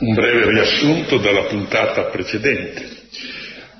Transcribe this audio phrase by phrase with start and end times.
[0.00, 2.88] un breve riassunto dalla puntata precedente,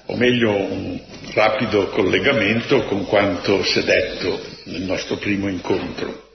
[0.07, 1.00] o meglio un
[1.33, 6.29] rapido collegamento con quanto si è detto nel nostro primo incontro.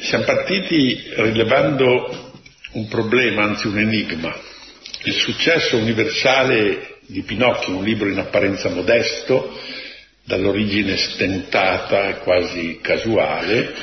[0.00, 2.32] Siamo partiti rilevando
[2.72, 4.34] un problema, anzi un enigma.
[5.04, 9.58] Il successo universale di Pinocchio, un libro in apparenza modesto,
[10.24, 13.74] dall'origine stentata e quasi casuale,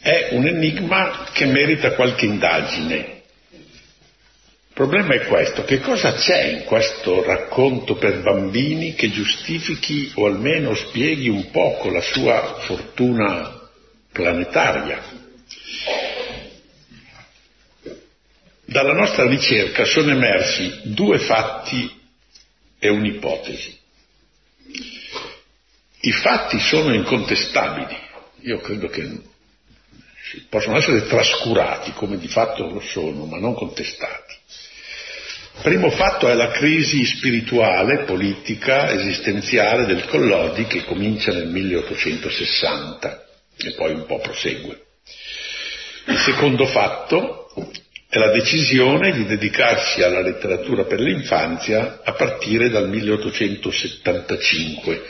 [0.00, 3.18] è un enigma che merita qualche indagine.
[3.52, 10.24] Il problema è questo, che cosa c'è in questo racconto per bambini che giustifichi o
[10.24, 13.68] almeno spieghi un poco la sua fortuna
[14.10, 15.02] planetaria?
[18.64, 22.00] Dalla nostra ricerca sono emersi due fatti
[22.78, 23.78] e un'ipotesi.
[26.02, 27.98] I fatti sono incontestabili,
[28.42, 29.28] io credo che
[30.48, 34.38] possono essere trascurati come di fatto lo sono, ma non contestati.
[35.56, 43.24] Il primo fatto è la crisi spirituale, politica, esistenziale del Collodi che comincia nel 1860
[43.58, 44.84] e poi un po' prosegue.
[46.06, 47.52] Il secondo fatto
[48.08, 55.02] è la decisione di dedicarsi alla letteratura per l'infanzia a partire dal 1875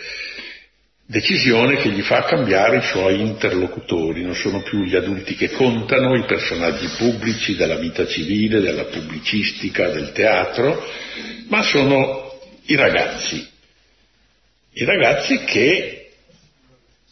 [1.10, 6.14] decisione che gli fa cambiare i suoi interlocutori, non sono più gli adulti che contano,
[6.14, 10.80] i personaggi pubblici della vita civile, della pubblicistica, del teatro,
[11.48, 13.44] ma sono i ragazzi,
[14.74, 15.96] i ragazzi che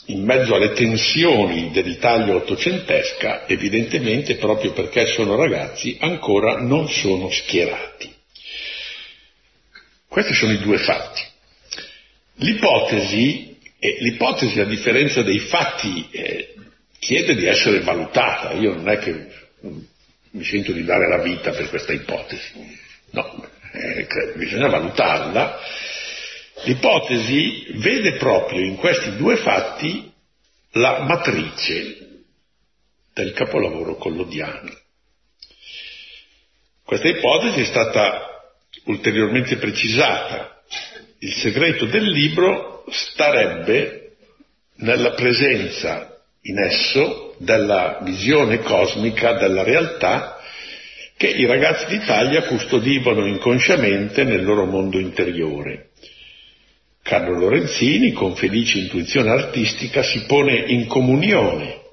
[0.07, 8.15] in mezzo alle tensioni dell'Italia ottocentesca, evidentemente proprio perché sono ragazzi, ancora non sono schierati.
[10.07, 11.23] Questi sono i due fatti.
[12.37, 16.55] L'ipotesi e l'ipotesi, a differenza dei fatti, eh,
[16.99, 18.53] chiede di essere valutata.
[18.53, 19.29] Io non è che
[20.31, 22.77] mi sento di dare la vita per questa ipotesi.
[23.11, 25.61] No, eh, bisogna valutarla.
[26.65, 30.13] L'ipotesi vede proprio in questi due fatti
[30.73, 32.25] la matrice
[33.15, 34.77] del capolavoro collodiano.
[36.85, 38.27] Questa ipotesi è stata
[38.85, 40.63] ulteriormente precisata.
[41.21, 44.17] Il segreto del libro starebbe
[44.77, 50.41] nella presenza in esso della visione cosmica della realtà
[51.17, 55.91] che i ragazzi d'Italia custodivano inconsciamente nel loro mondo interiore.
[57.03, 61.87] Carlo Lorenzini, con felice intuizione artistica, si pone in comunione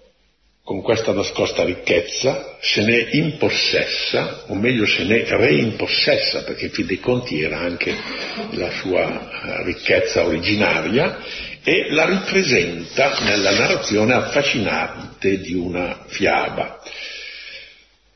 [0.65, 6.87] con questa nascosta ricchezza, se ne impossessa, o meglio se ne reimpossessa, perché in fin
[6.87, 7.95] dei conti era anche
[8.53, 11.19] la sua eh, ricchezza originaria,
[11.63, 16.81] e la ripresenta nella narrazione affascinante di una fiaba.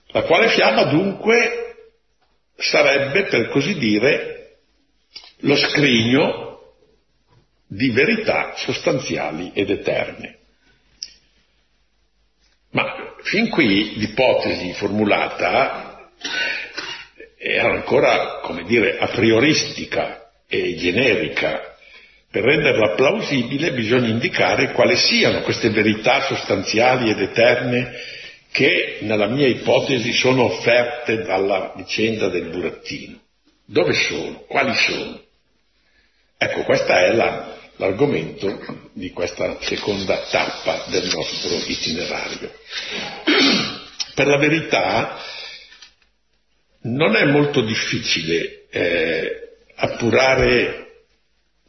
[0.07, 1.75] La quale fiaba dunque
[2.55, 4.57] sarebbe, per così dire,
[5.41, 6.73] lo scrigno
[7.67, 10.38] di verità sostanziali ed eterne.
[12.71, 16.09] Ma fin qui l'ipotesi formulata
[17.37, 21.75] era ancora, come dire, a prioristica e generica.
[22.31, 27.91] Per renderla plausibile bisogna indicare quali siano queste verità sostanziali ed eterne
[28.51, 33.19] che nella mia ipotesi sono offerte dalla vicenda del burattino.
[33.65, 34.43] Dove sono?
[34.47, 35.21] Quali sono?
[36.37, 42.51] Ecco, questa è la l'argomento di questa seconda tappa del nostro itinerario.
[44.13, 45.17] Per la verità
[46.81, 50.87] non è molto difficile eh, appurare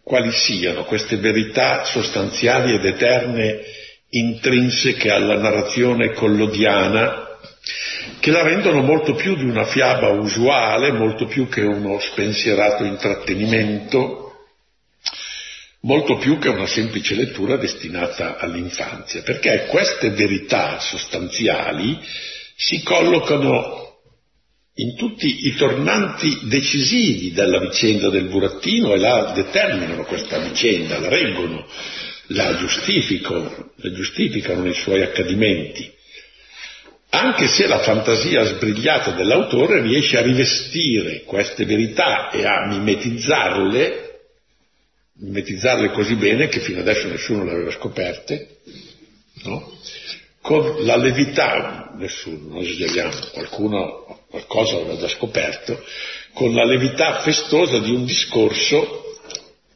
[0.03, 3.60] quali siano queste verità sostanziali ed eterne
[4.10, 7.28] intrinseche alla narrazione collodiana
[8.19, 14.29] che la rendono molto più di una fiaba usuale, molto più che uno spensierato intrattenimento,
[15.82, 21.98] molto più che una semplice lettura destinata all'infanzia, perché queste verità sostanziali
[22.56, 23.88] si collocano
[24.74, 31.09] in tutti i tornanti decisivi della vicenda del burattino e la determinano questa vicenda, la
[31.09, 31.66] reggono,
[32.28, 35.92] la giustificano, la giustificano nei suoi accadimenti.
[37.12, 44.09] Anche se la fantasia sbrigliata dell'autore riesce a rivestire queste verità e a mimetizzarle
[45.21, 48.59] mimetizzarle così bene che fino adesso nessuno le aveva scoperte,
[49.45, 49.78] no?
[50.41, 55.84] con la levità, nessuno, non esageriamo, qualcuno qualcosa aveva già scoperto,
[56.33, 59.19] con la levità festosa di un discorso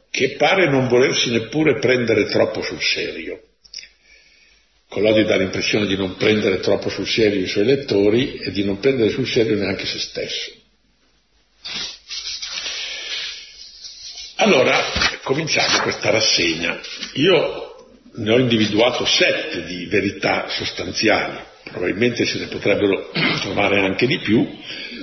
[0.09, 3.41] che pare non volersi neppure prendere troppo sul serio.
[4.87, 8.79] Collodi dà l'impressione di non prendere troppo sul serio i suoi lettori e di non
[8.79, 10.51] prendere sul serio neanche se stesso.
[14.37, 14.81] Allora,
[15.25, 16.79] cominciamo questa rassegna.
[17.13, 17.75] Io
[18.13, 23.11] ne ho individuato sette di verità sostanziali, probabilmente se ne potrebbero
[23.41, 24.47] trovare anche di più,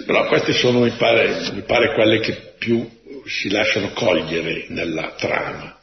[0.06, 2.88] però queste sono, mi pare, mi pare quelle che più
[3.26, 5.76] si lasciano cogliere nella trama.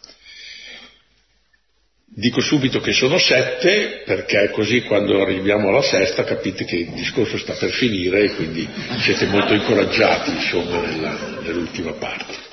[2.12, 7.38] Dico subito che sono sette perché così quando arriviamo alla sesta capite che il discorso
[7.38, 8.68] sta per finire e quindi
[9.00, 12.49] siete molto incoraggiati insomma nella, nell'ultima parte.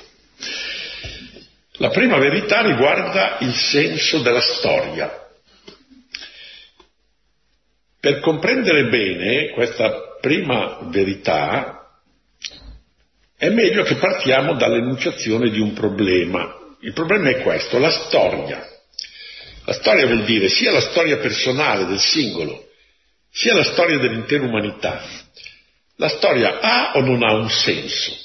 [1.77, 5.27] La prima verità riguarda il senso della storia.
[7.99, 11.89] Per comprendere bene questa prima verità
[13.37, 16.55] è meglio che partiamo dall'enunciazione di un problema.
[16.81, 18.75] Il problema è questo, la storia
[19.67, 22.69] la storia vuol dire sia la storia personale del singolo,
[23.29, 25.05] sia la storia dell'intera umanità.
[25.97, 28.15] La storia ha o non ha un senso?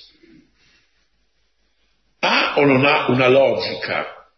[2.24, 4.28] Ha o non ha una logica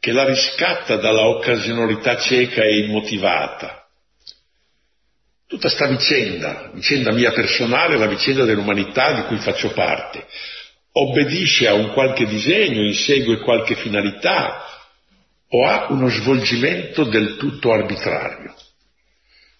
[0.00, 3.86] che la riscatta dalla occasionalità cieca e immotivata?
[5.46, 10.26] Tutta sta vicenda, vicenda mia personale, la vicenda dell'umanità di cui faccio parte,
[10.90, 14.64] obbedisce a un qualche disegno, insegue qualche finalità,
[15.48, 18.52] o ha uno svolgimento del tutto arbitrario.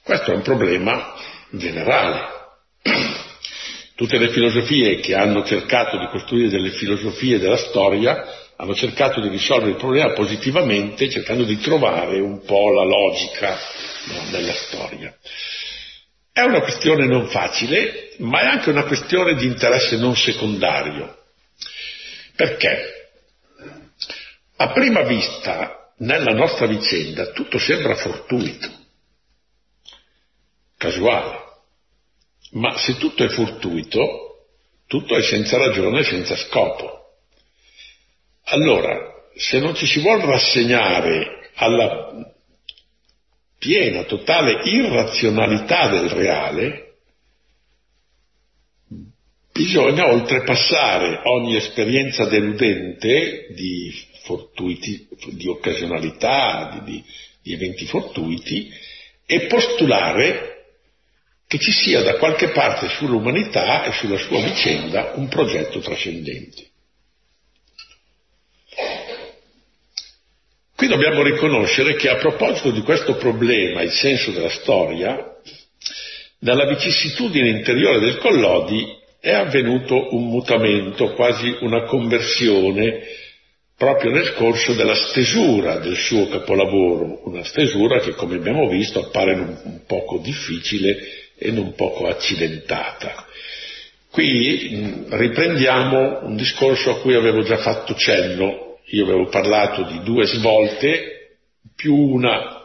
[0.02, 1.14] Questo è un problema
[1.50, 2.26] generale.
[3.94, 9.29] Tutte le filosofie che hanno cercato di costruire delle filosofie della storia hanno cercato di
[9.29, 13.59] risolvere il problema positivamente, cercando di trovare un po' la logica
[14.06, 15.17] no, della storia.
[16.33, 21.19] È una questione non facile, ma è anche una questione di interesse non secondario.
[22.35, 23.11] Perché?
[24.56, 28.71] A prima vista nella nostra vicenda tutto sembra fortuito,
[30.79, 31.42] casuale.
[32.52, 34.46] Ma se tutto è fortuito,
[34.87, 37.00] tutto è senza ragione e senza scopo.
[38.44, 42.34] Allora, se non ci si vuole rassegnare alla
[43.58, 46.96] piena, totale irrazionalità del reale,
[49.52, 53.94] bisogna oltrepassare ogni esperienza deludente di
[54.25, 57.05] fortuiti, di occasionalità, di, di,
[57.43, 58.70] di eventi fortuiti,
[59.25, 60.62] e postulare
[61.52, 66.70] che ci sia da qualche parte sull'umanità e sulla sua vicenda un progetto trascendente.
[70.75, 75.37] Qui dobbiamo riconoscere che a proposito di questo problema, il senso della storia,
[76.38, 78.87] dalla vicissitudine interiore del Collodi
[79.20, 83.02] è avvenuto un mutamento, quasi una conversione
[83.76, 89.34] proprio nel corso della stesura del suo capolavoro, una stesura che come abbiamo visto appare
[89.34, 93.27] un, poco difficile e non poco accidentata.
[94.11, 100.03] Qui mh, riprendiamo un discorso a cui avevo già fatto cenno, io avevo parlato di
[100.03, 101.37] due svolte,
[101.75, 102.61] più una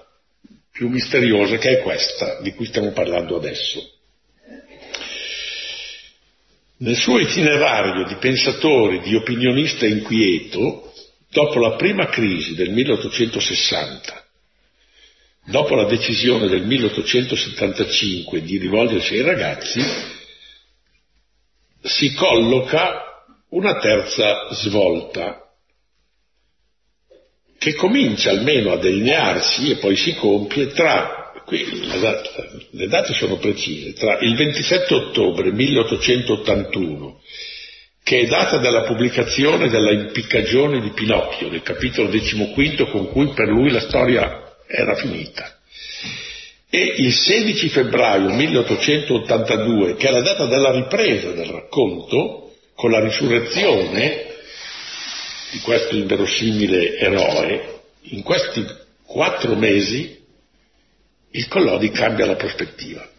[0.71, 3.93] più misteriosa che è questa di cui stiamo parlando adesso.
[6.79, 10.87] Nel suo itinerario di pensatore, di opinionista inquieto,
[11.29, 14.26] Dopo la prima crisi del 1860,
[15.47, 19.81] dopo la decisione del 1875 di rivolgersi ai ragazzi,
[21.81, 23.03] si colloca
[23.49, 25.41] una terza svolta
[27.57, 31.87] che comincia almeno a delinearsi e poi si compie tra, qui
[32.71, 37.21] le date sono precise, tra il 27 ottobre 1881
[38.03, 43.49] che è data dalla pubblicazione della impiccagione di Pinocchio, del capitolo decimoquinto con cui per
[43.49, 45.59] lui la storia era finita.
[46.69, 52.99] E il 16 febbraio 1882, che è la data della ripresa del racconto, con la
[52.99, 54.25] risurrezione
[55.51, 58.65] di questo inverosimile eroe, in questi
[59.05, 60.23] quattro mesi
[61.31, 63.09] il Collodi cambia la prospettiva.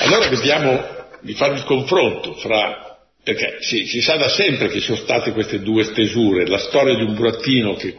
[0.00, 2.89] Allora vediamo di fare il confronto fra,
[3.22, 6.94] perché sì, si sa da sempre che ci sono state queste due stesure, la storia
[6.94, 7.94] di un burattino che,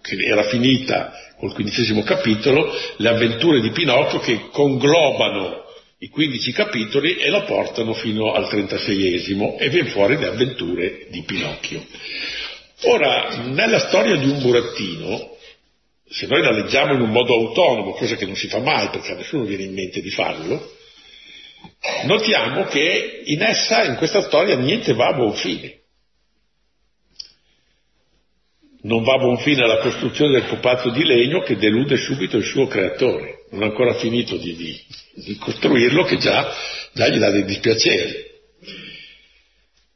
[0.00, 5.64] che era finita col quindicesimo capitolo, le avventure di Pinocchio che conglobano
[5.98, 11.22] i 15 capitoli e la portano fino al 36esimo e viene fuori le avventure di
[11.22, 11.84] Pinocchio.
[12.82, 15.36] Ora, nella storia di un burattino,
[16.08, 19.12] se noi la leggiamo in un modo autonomo, cosa che non si fa mai perché
[19.12, 20.76] a nessuno viene in mente di farlo,
[22.04, 25.80] notiamo che in essa, in questa storia, niente va a buon fine.
[28.82, 32.44] non va a buon fine la costruzione del pupazzo di legno che delude subito il
[32.44, 33.44] suo creatore.
[33.50, 34.80] Non ha ancora finito di, di,
[35.14, 36.52] di costruirlo che già,
[36.92, 38.30] già gli dà dei dispiaceri.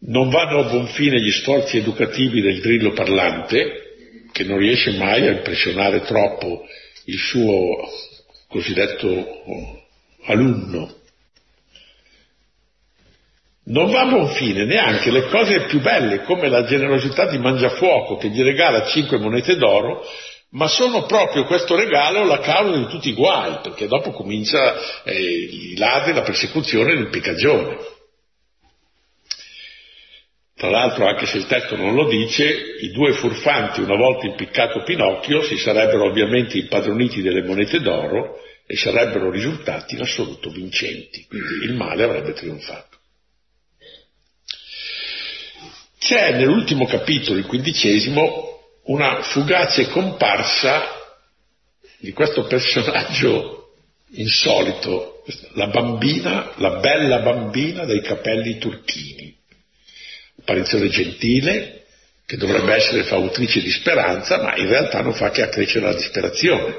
[0.08, 5.26] Non vanno a buon fine gli sforzi educativi del grillo parlante, che non riesce mai
[5.26, 6.64] a impressionare troppo
[7.06, 7.88] il suo
[8.46, 9.84] cosiddetto
[10.26, 10.94] alunno.
[13.68, 18.16] Non va a buon fine neanche le cose più belle come la generosità di Mangiafuoco
[18.16, 20.04] che gli regala cinque monete d'oro,
[20.50, 25.20] ma sono proprio questo regalo la causa di tutti i guai, perché dopo comincia eh,
[25.20, 27.94] i ladri, la persecuzione l'impiccagione.
[30.54, 32.44] Tra l'altro, anche se il testo non lo dice,
[32.80, 38.76] i due furfanti, una volta impiccato Pinocchio, si sarebbero ovviamente impadroniti delle monete d'oro e
[38.76, 42.95] sarebbero risultati in assoluto vincenti, quindi il male avrebbe trionfato.
[46.06, 50.84] C'è nell'ultimo capitolo, il quindicesimo, una fugace comparsa
[51.98, 53.72] di questo personaggio
[54.10, 59.36] insolito, la bambina, la bella bambina dai capelli turchini.
[60.38, 61.86] Apparizione gentile,
[62.24, 66.72] che dovrebbe essere fautrice di speranza, ma in realtà non fa che accrescere la disperazione.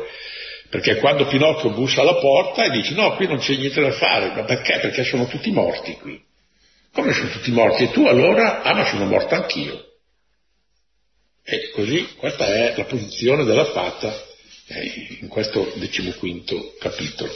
[0.69, 4.29] Perché quando Pinocchio bussa alla porta e dice no, qui non c'è niente da fare,
[4.29, 4.79] ma perché?
[4.79, 6.26] Perché sono tutti morti qui.
[6.93, 7.83] Come sono tutti morti?
[7.83, 8.61] E tu allora?
[8.61, 9.85] Ah, ma sono morto anch'io.
[11.43, 14.13] E così questa è la posizione della fata
[14.67, 17.31] eh, in questo decimoquinto capitolo.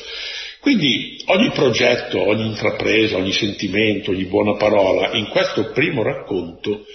[0.60, 6.86] Quindi ogni progetto, ogni intrapresa, ogni sentimento, ogni buona parola, in questo primo racconto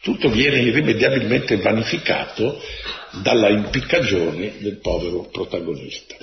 [0.00, 2.62] tutto viene irrimediabilmente vanificato
[3.22, 6.16] dalla impiccagione del povero protagonista.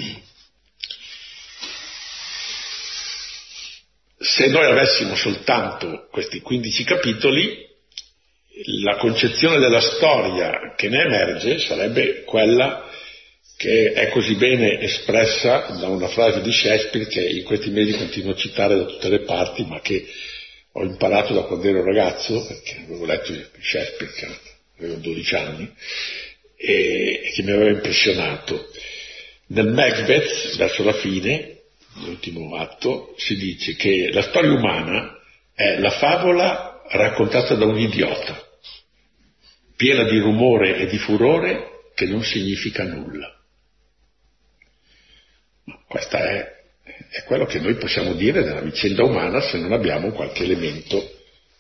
[4.20, 7.66] Se noi avessimo soltanto questi 15 capitoli,
[8.82, 12.90] la concezione della storia che ne emerge sarebbe quella
[13.58, 18.32] che è così bene espressa da una frase di Shakespeare che in questi mesi continuo
[18.32, 20.08] a citare da tutte le parti, ma che
[20.72, 24.28] ho imparato da quando ero ragazzo, perché avevo letto Shakespeare, che
[24.78, 25.74] avevo 12 anni,
[26.56, 28.70] e che mi aveva impressionato.
[29.48, 31.57] Nel Macbeth, verso la fine,
[32.04, 35.18] l'ultimo atto, si dice che la storia umana
[35.54, 38.42] è la favola raccontata da un idiota,
[39.76, 43.34] piena di rumore e di furore che non significa nulla.
[45.88, 46.46] Questo è,
[47.10, 51.12] è, quello che noi possiamo dire della vicenda umana se non abbiamo qualche elemento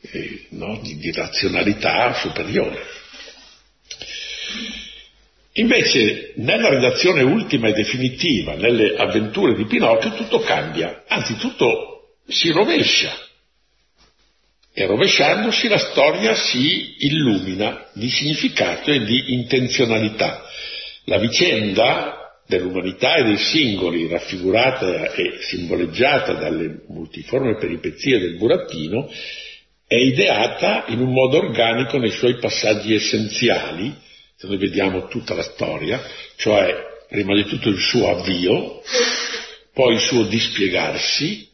[0.01, 2.79] eh, no, di, di razionalità superiore.
[5.57, 12.51] Invece nella redazione ultima e definitiva, nelle avventure di Pinocchio, tutto cambia, anzi tutto si
[12.51, 13.11] rovescia.
[14.71, 20.43] E rovesciandosi la storia si illumina di significato e di intenzionalità.
[21.05, 29.09] La vicenda dell'umanità e dei singoli, raffigurata e simboleggiata dalle multiforme peripezie del burattino,
[29.87, 34.05] è ideata in un modo organico nei suoi passaggi essenziali,
[34.37, 35.99] se noi vediamo tutta la storia,
[36.35, 38.83] cioè prima di tutto il suo avvio,
[39.73, 41.49] poi il suo dispiegarsi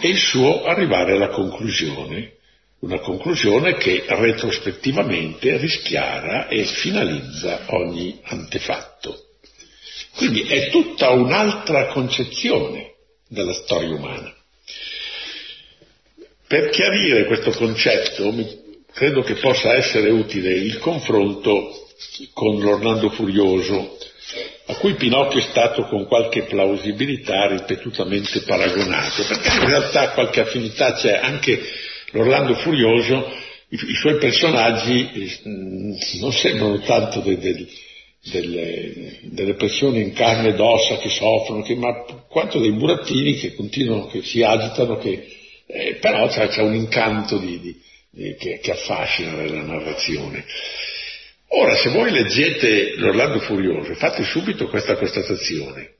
[0.00, 2.36] e il suo arrivare alla conclusione,
[2.80, 9.26] una conclusione che retrospettivamente rischiara e finalizza ogni antefatto.
[10.16, 12.94] Quindi è tutta un'altra concezione
[13.28, 14.34] della storia umana.
[16.46, 18.34] Per chiarire questo concetto
[18.90, 21.88] credo che possa essere utile il confronto
[22.32, 23.98] con l'Orlando Furioso,
[24.66, 30.92] a cui Pinocchio è stato con qualche plausibilità ripetutamente paragonato, perché in realtà qualche affinità
[30.94, 31.60] c'è anche
[32.12, 33.32] l'Orlando Furioso,
[33.70, 37.66] i, i suoi personaggi mh, non sembrano tanto de, de,
[38.30, 43.54] delle, delle, persone in carne ed ossa che soffrono, che, ma quanto dei burattini che
[43.54, 45.26] continuano, che si agitano, che,
[45.66, 47.80] eh, però c'è, c'è, un incanto di, di,
[48.10, 50.44] di, che, che affascina nella narrazione.
[51.52, 55.94] Ora, se voi leggete l'Orlando Furioso, fate subito questa constatazione.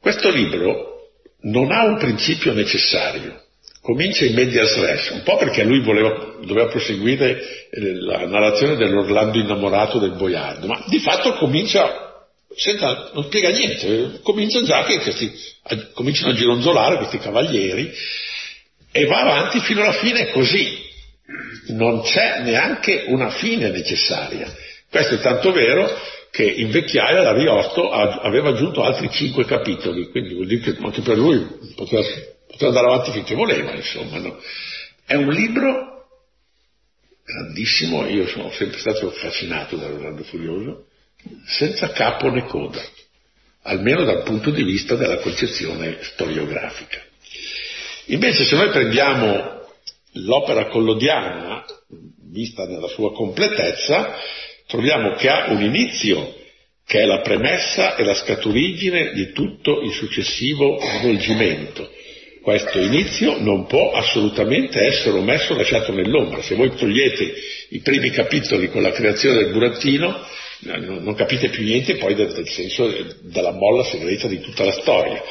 [0.00, 1.10] Questo libro
[1.42, 3.44] non ha un principio necessario.
[3.82, 9.38] Comincia in medias res, un po' perché lui voleva, doveva proseguire eh, la narrazione dell'Orlando
[9.38, 12.08] innamorato del boiardo, ma di fatto comincia
[12.54, 15.32] senza, non spiega niente, comincia già che questi,
[15.92, 17.92] cominciano a gironzolare questi cavalieri
[18.92, 20.88] e va avanti fino alla fine così.
[21.68, 24.52] Non c'è neanche una fine necessaria.
[24.90, 25.88] Questo è tanto vero
[26.30, 31.16] che in vecchiaia l'Ariosto aveva aggiunto altri cinque capitoli, quindi vuol dire che anche per
[31.16, 32.02] lui poteva,
[32.46, 34.18] poteva andare avanti finché voleva, insomma.
[34.18, 34.38] No?
[35.06, 36.06] È un libro
[37.24, 40.86] grandissimo, io sono sempre stato affascinato dall'Orlando Furioso,
[41.46, 42.82] senza capo né coda,
[43.62, 47.00] almeno dal punto di vista della concezione storiografica.
[48.06, 49.60] Invece se noi prendiamo
[50.14, 51.64] l'opera collodiana,
[52.30, 54.16] vista nella sua completezza,
[54.70, 56.38] troviamo che ha un inizio
[56.86, 61.90] che è la premessa e la scaturigine di tutto il successivo svolgimento.
[62.42, 66.42] Questo inizio non può assolutamente essere omesso, lasciato nell'ombra.
[66.42, 67.32] Se voi togliete
[67.70, 70.26] i primi capitoli con la creazione del burattino,
[70.60, 72.90] non capite più niente poi del, senso
[73.22, 75.22] della molla segreta di tutta la storia.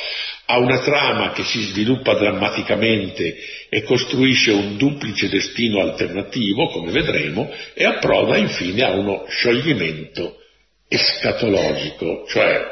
[0.52, 3.38] Ha una trama che si sviluppa drammaticamente
[3.70, 10.40] e costruisce un duplice destino alternativo, come vedremo, e approda infine a uno scioglimento
[10.88, 12.66] escatologico, cioè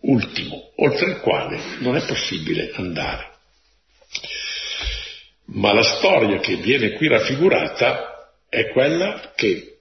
[0.00, 3.32] ultimo, oltre il quale non è possibile andare.
[5.46, 9.78] Ma la storia che viene qui raffigurata è quella che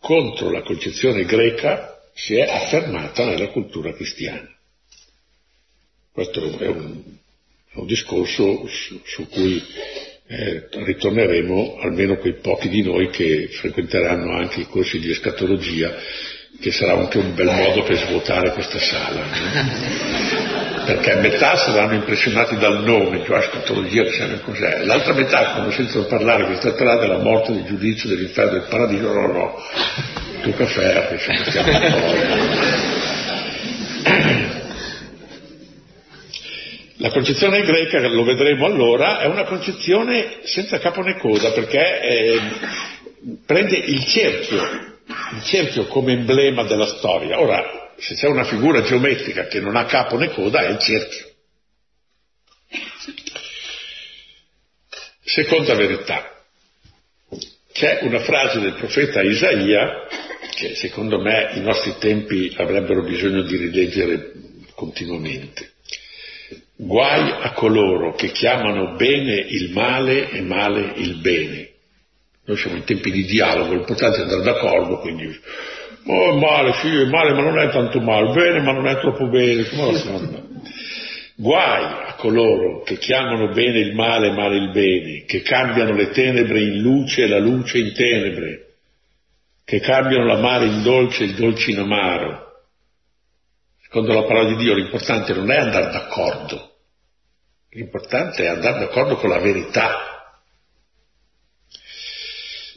[0.00, 4.53] contro la concezione greca si è affermata nella cultura cristiana.
[6.14, 7.02] Questo è un,
[7.72, 9.60] un discorso su, su cui
[10.28, 15.92] eh, ritorneremo almeno quei pochi di noi che frequenteranno anche i corsi di escatologia
[16.60, 20.84] che sarà anche un bel modo per svuotare questa sala, no?
[20.86, 25.72] perché a metà saranno impressionati dal nome, cioè scatologia, che sanno cos'è, l'altra metà, quando
[25.72, 29.56] sentono parlare che tratterà della morte, del giudizio, dell'inferno, del paradiso, no, no,
[30.52, 33.03] caffè, che ci mettiamo un po'.
[36.98, 42.40] La concezione greca, lo vedremo allora, è una concezione senza capo né coda, perché eh,
[43.44, 47.40] prende il cerchio il cerchio come emblema della storia.
[47.40, 51.32] Ora, se c'è una figura geometrica che non ha capo né coda, è il cerchio.
[55.22, 56.30] Seconda verità.
[57.72, 60.06] C'è una frase del profeta Isaia
[60.54, 64.32] che secondo me i nostri tempi avrebbero bisogno di rileggere
[64.74, 65.73] continuamente.
[66.76, 71.72] Guai a coloro che chiamano bene il male e male il bene
[72.46, 75.26] noi siamo in tempi di dialogo, l'importante è andare d'accordo, quindi
[76.06, 78.98] oh, è male, sì, è male, ma non è tanto male, bene, ma non è
[79.00, 80.42] troppo bene, come la fanno?
[81.36, 86.10] Guai a coloro che chiamano bene il male e male il bene, che cambiano le
[86.10, 88.66] tenebre in luce e la luce in tenebre,
[89.64, 92.53] che cambiano l'amare in dolce e il dolce in amaro.
[93.94, 96.78] Secondo la parola di Dio l'importante non è andare d'accordo,
[97.70, 100.14] l'importante è andare d'accordo con la verità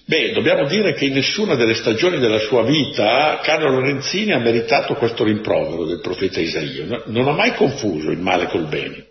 [0.06, 4.94] Beh, dobbiamo dire che in nessuna delle stagioni della sua vita Carlo Lorenzini ha meritato
[4.94, 9.08] questo rimprovero del profeta Isaia, non ha mai confuso il male col bene.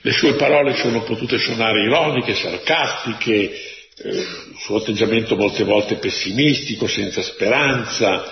[0.00, 6.88] Le sue parole sono potute suonare ironiche, sarcastiche, eh, il suo atteggiamento molte volte pessimistico,
[6.88, 8.28] senza speranza,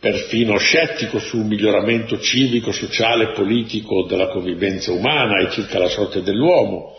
[0.00, 6.98] perfino scettico sul miglioramento civico, sociale politico della convivenza umana e circa la sorte dell'uomo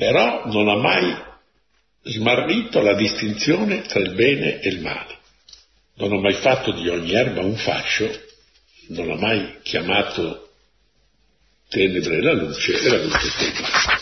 [0.00, 1.14] però non ha mai
[2.04, 5.18] smarrito la distinzione tra il bene e il male.
[5.96, 8.10] Non ha mai fatto di ogni erba un fascio,
[8.88, 10.52] non ha mai chiamato
[11.68, 13.98] tenebre la luce e la luce tenebre.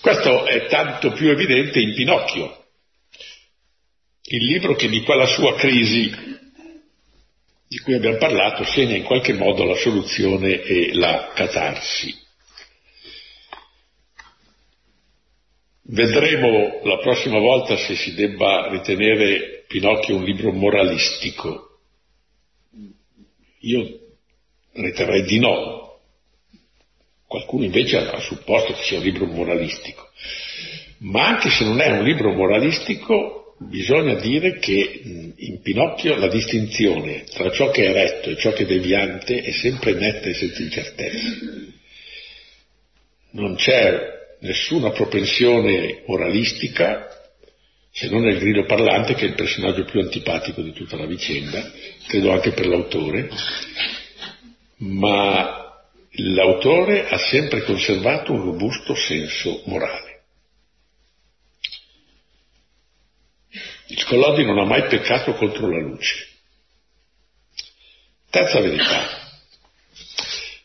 [0.00, 2.61] Questo è tanto più evidente in Pinocchio,
[4.32, 6.10] il libro che di quella sua crisi
[7.68, 12.18] di cui abbiamo parlato segna in qualche modo la soluzione e la catarsi.
[15.84, 21.80] Vedremo la prossima volta se si debba ritenere Pinocchio un libro moralistico.
[23.60, 23.98] Io
[24.72, 26.00] riterrei di no.
[27.26, 30.10] Qualcuno invece ha supposto che sia un libro moralistico.
[31.00, 35.00] Ma anche se non è un libro moralistico, bisogna dire che
[35.36, 39.50] in Pinocchio la distinzione tra ciò che è retto e ciò che è deviante è
[39.52, 41.28] sempre netta e senza incertezza.
[43.32, 47.08] Non c'è nessuna propensione moralistica,
[47.90, 51.70] se non il grido parlante che è il personaggio più antipatico di tutta la vicenda,
[52.06, 53.28] credo anche per l'autore,
[54.78, 55.62] ma
[56.10, 60.11] l'autore ha sempre conservato un robusto senso morale.
[63.86, 66.28] Il Collodi non ha mai peccato contro la luce.
[68.30, 69.20] Terza verità.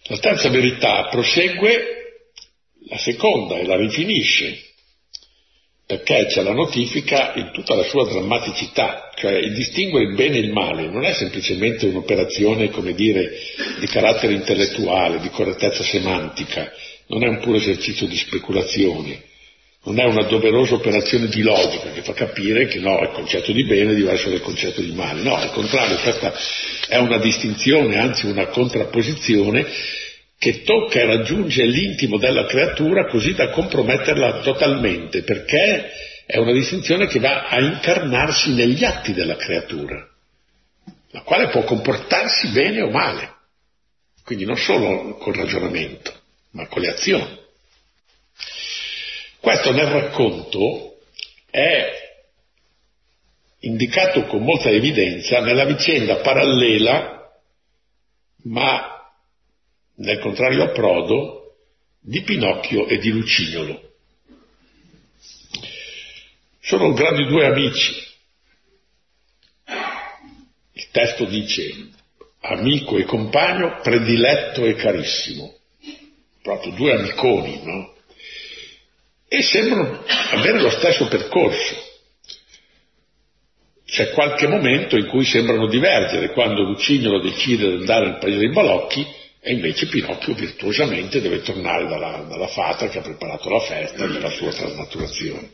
[0.03, 1.97] La terza verità prosegue
[2.89, 4.57] la seconda e la rifinisce,
[5.85, 10.41] perché c'è la notifica in tutta la sua drammaticità, cioè il distinguere il bene e
[10.41, 13.31] il male non è semplicemente un'operazione, come dire,
[13.79, 16.71] di carattere intellettuale, di correttezza semantica,
[17.07, 19.23] non è un puro esercizio di speculazione,
[19.87, 23.63] non è una doverosa operazione di logica che fa capire che no, il concetto di
[23.63, 25.21] bene è diverso dal concetto di male.
[25.21, 26.33] No, al contrario, questa
[26.89, 29.65] è una distinzione, anzi una contrapposizione
[30.37, 35.89] che tocca e raggiunge l'intimo della creatura così da comprometterla totalmente, perché
[36.25, 40.05] è una distinzione che va a incarnarsi negli atti della creatura,
[41.11, 43.35] la quale può comportarsi bene o male,
[44.25, 46.13] quindi non solo col ragionamento,
[46.51, 47.45] ma con le azioni.
[49.39, 50.99] Questo nel racconto
[51.49, 52.05] è
[53.59, 57.31] indicato con molta evidenza nella vicenda parallela,
[58.43, 59.11] ma
[59.95, 61.55] nel contrario approdo,
[61.99, 63.81] di Pinocchio e di Lucignolo.
[66.61, 68.05] Sono grandi due amici.
[70.73, 71.89] Il testo dice
[72.41, 75.53] amico e compagno, prediletto e carissimo.
[76.41, 77.95] Proprio due amiconi, no?
[79.27, 81.85] E sembrano avere lo stesso percorso.
[83.85, 88.51] C'è qualche momento in cui sembrano divergere, quando Lucignolo decide di andare al paese dei
[88.51, 89.05] balocchi
[89.39, 94.31] e invece Pinocchio virtuosamente deve tornare dalla, dalla fata che ha preparato la festa per
[94.33, 95.51] sua trasnaturazione.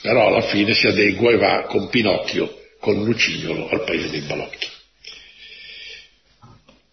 [0.00, 4.66] Però alla fine si adegua e va con Pinocchio, con Lucignolo, al paese dei balocchi.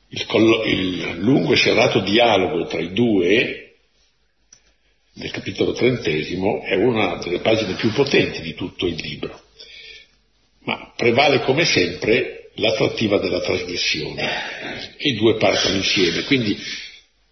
[0.09, 0.25] Il,
[0.65, 3.68] il lungo e serrato dialogo tra i due
[5.19, 9.39] nel capitolo trentesimo è una delle pagine più potenti di tutto il libro,
[10.63, 14.95] ma prevale come sempre l'attrattiva della trasgressione.
[14.97, 16.57] E i due partono insieme, quindi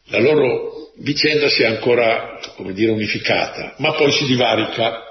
[0.05, 5.03] la loro vicenda si è ancora, come dire, unificata, ma poi si divarica,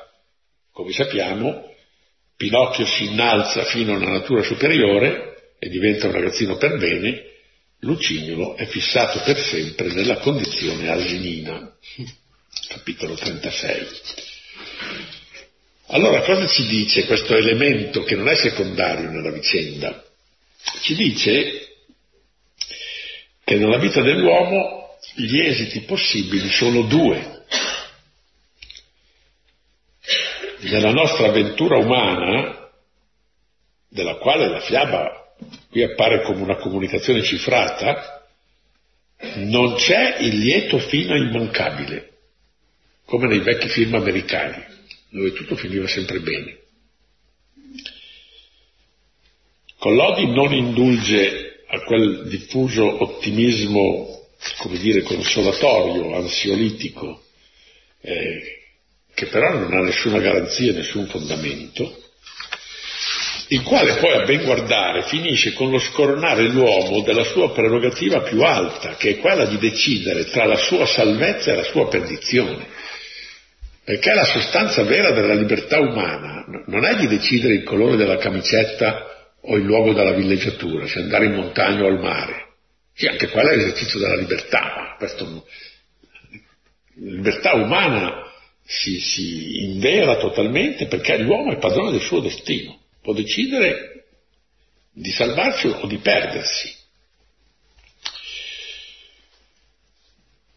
[0.73, 1.65] come sappiamo,
[2.37, 7.23] Pinocchio si innalza fino alla natura superiore e diventa un ragazzino per bene,
[7.81, 11.75] Lucignolo è fissato per sempre nella condizione asinina
[12.69, 13.89] capitolo 36.
[15.89, 20.03] Allora cosa ci dice questo elemento che non è secondario nella vicenda?
[20.81, 21.69] Ci dice
[23.45, 27.45] che nella vita dell'uomo gli esiti possibili sono due.
[30.61, 32.69] Nella nostra avventura umana,
[33.89, 35.35] della quale la fiaba
[35.71, 38.27] qui appare come una comunicazione cifrata,
[39.37, 42.16] non c'è il lieto fino immancabile
[43.07, 44.63] come nei vecchi film americani,
[45.11, 46.59] dove tutto finiva sempre bene.
[49.79, 54.27] Collodi non indulge a quel diffuso ottimismo,
[54.59, 57.23] come dire, consolatorio, ansiolitico,
[58.01, 58.65] eh,
[59.15, 62.05] che però non ha nessuna garanzia, nessun fondamento,
[63.49, 68.43] il quale poi a ben guardare finisce con lo scoronare l'uomo della sua prerogativa più
[68.43, 72.67] alta, che è quella di decidere tra la sua salvezza e la sua perdizione.
[73.87, 79.31] Perché la sostanza vera della libertà umana non è di decidere il colore della camicetta
[79.43, 82.55] o il luogo della villeggiatura, se andare in montagna o al mare.
[82.93, 85.25] Sì, anche quello è l'esercizio della libertà, ma questo,
[86.95, 88.25] la libertà umana
[88.65, 94.07] si, si invera totalmente perché l'uomo è padrone del suo destino, può decidere
[94.91, 96.75] di salvarsi o di perdersi.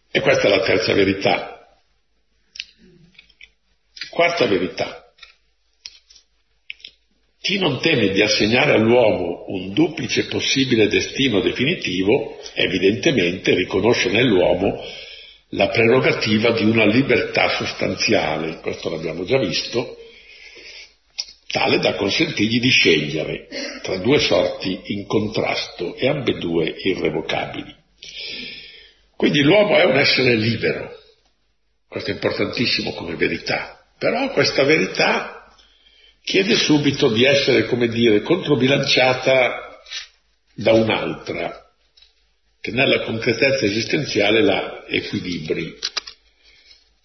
[0.10, 1.59] E questa è la terza verità.
[4.20, 5.14] Quarta verità.
[7.40, 14.84] Chi non teme di assegnare all'uomo un duplice possibile destino definitivo, evidentemente riconosce nell'uomo
[15.52, 19.96] la prerogativa di una libertà sostanziale, questo l'abbiamo già visto,
[21.48, 23.48] tale da consentirgli di scegliere
[23.82, 27.74] tra due sorti in contrasto e ambedue irrevocabili.
[29.16, 30.94] Quindi l'uomo è un essere libero,
[31.88, 35.54] questo è importantissimo come verità, però questa verità
[36.24, 39.82] chiede subito di essere, come dire, controbilanciata
[40.54, 41.70] da un'altra,
[42.62, 45.78] che nella concretezza esistenziale la equilibri.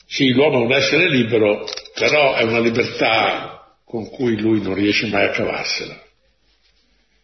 [0.07, 5.07] Sì, l'uomo è un essere libero, però è una libertà con cui lui non riesce
[5.09, 6.01] mai a cavarsela.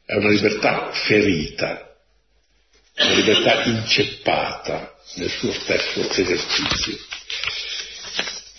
[0.05, 1.97] È una libertà ferita,
[2.97, 7.10] una libertà inceppata nel suo stesso esercizio.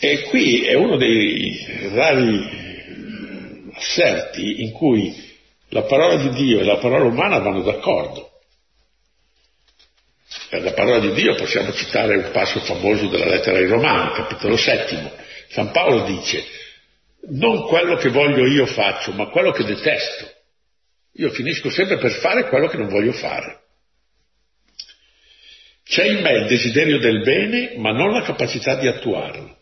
[0.03, 5.13] E qui è uno dei rari asserti in cui
[5.69, 8.31] la parola di Dio e la parola umana vanno d'accordo.
[10.49, 14.57] Per la parola di Dio possiamo citare un passo famoso della lettera ai Romani, capitolo
[14.57, 15.11] settimo.
[15.49, 16.45] San Paolo dice,
[17.33, 20.27] non quello che voglio io faccio, ma quello che detesto.
[21.17, 23.59] Io finisco sempre per fare quello che non voglio fare.
[25.83, 29.59] C'è in me il desiderio del bene, ma non la capacità di attuarlo.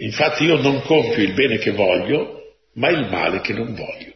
[0.00, 4.14] Infatti io non compio il bene che voglio, ma il male che non voglio.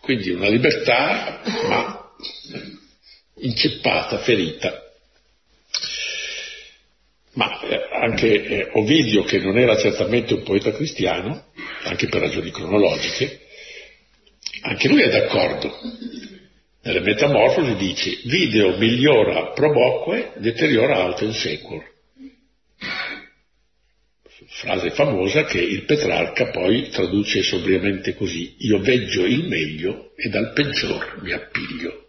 [0.00, 2.10] Quindi una libertà, ma
[3.36, 4.82] inceppata, ferita.
[7.34, 11.46] Ma eh, anche eh, Ovidio, che non era certamente un poeta cristiano,
[11.82, 13.40] anche per ragioni cronologiche,
[14.62, 15.78] anche lui è d'accordo.
[16.82, 21.82] Nelle Metamorfosi dice, video migliora proboque, deteriora alto in secolo.
[24.64, 30.54] Frase famosa che il Petrarca poi traduce sobriamente così, io veggio il meglio e dal
[30.54, 32.06] peggior mi appiglio.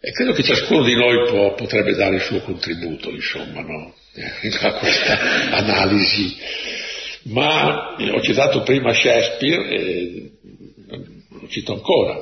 [0.00, 3.94] E credo che ciascuno di noi può, potrebbe dare il suo contributo, insomma, no?
[4.62, 6.34] a questa analisi.
[7.24, 10.30] Ma ho citato prima Shakespeare, e
[11.38, 12.16] lo cito ancora.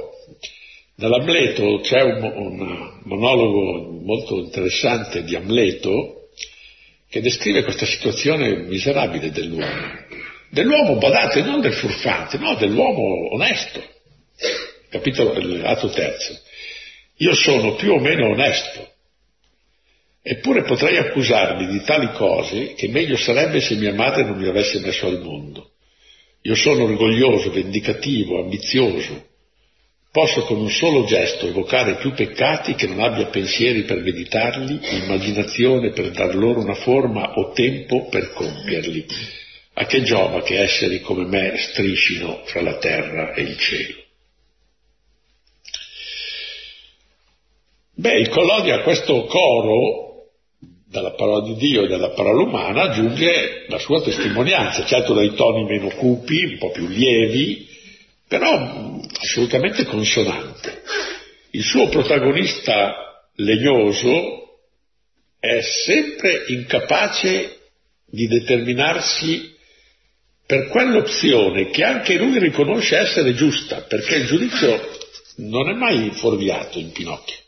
[0.96, 6.23] Dall'Amleto c'è un, un monologo molto interessante di Amleto
[7.14, 10.05] che descrive questa situazione miserabile dell'uomo.
[10.50, 13.81] Dell'uomo, badate, non del furfante, no, dell'uomo onesto.
[14.90, 16.37] Capitolo, atto terzo.
[17.18, 18.94] Io sono più o meno onesto,
[20.22, 24.81] eppure potrei accusarmi di tali cose che meglio sarebbe se mia madre non mi avesse
[24.81, 25.70] messo al mondo.
[26.42, 29.29] Io sono orgoglioso, vendicativo, ambizioso.
[30.14, 35.90] Posso con un solo gesto evocare più peccati che non abbia pensieri per meditarli, immaginazione
[35.90, 39.07] per dar loro una forma o tempo per compierli.
[39.72, 43.94] A che giova che esseri come me striscino fra la terra e il cielo?
[47.96, 50.29] Beh, il Collodia a questo coro
[50.88, 55.64] dalla parola di Dio e dalla parola umana aggiunge la sua testimonianza, certo dai toni
[55.64, 57.72] meno cupi, un po' più lievi,
[58.26, 60.82] però assolutamente consonante.
[61.50, 64.58] Il suo protagonista legnoso
[65.38, 67.58] è sempre incapace
[68.06, 69.52] di determinarsi
[70.46, 74.98] per quell'opzione che anche lui riconosce essere giusta, perché il giudizio
[75.37, 77.42] non è mai fuorviato in Pinocchio.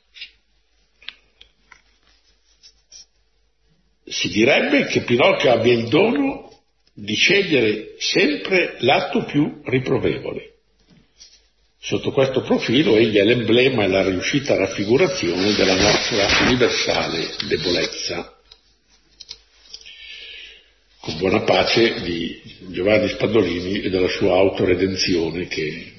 [4.06, 6.50] si direbbe che Pinocchio abbia il dono
[6.94, 10.54] di scegliere sempre l'atto più riprovevole.
[11.86, 18.34] Sotto questo profilo egli è l'emblema e la riuscita raffigurazione della nostra universale debolezza.
[20.98, 25.92] Con buona pace di Giovanni Spadolini e della sua autoredenzione che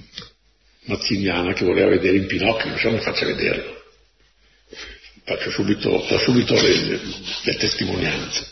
[0.87, 3.75] mazziniana che voleva vedere in Pinocchio, non so mi faccia vederlo
[5.27, 7.01] faccio subito, do subito le,
[7.43, 8.47] le testimonianze.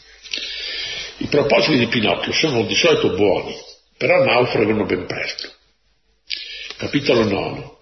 [1.20, 3.56] I propositi di Pinocchio sono di solito buoni,
[3.98, 5.54] però naufragano ben presto.
[6.78, 7.74] Capitolo 9.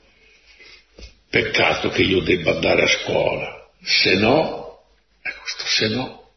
[1.30, 4.84] Peccato che io debba andare a scuola, se no,
[5.20, 6.32] ecco questo se no,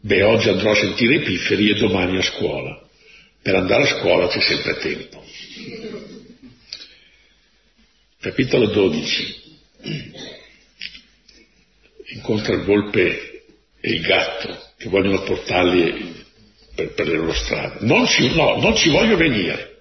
[0.00, 2.78] beh oggi andrò a sentire i pifferi e domani a scuola.
[3.40, 5.24] Per andare a scuola c'è sempre tempo.
[8.20, 9.44] Capitolo 12
[12.16, 13.44] incontra il volpe
[13.80, 16.24] e il gatto che vogliono portarli
[16.74, 17.78] per, per le loro strade.
[17.80, 19.75] Non ci, no, non ci voglio venire.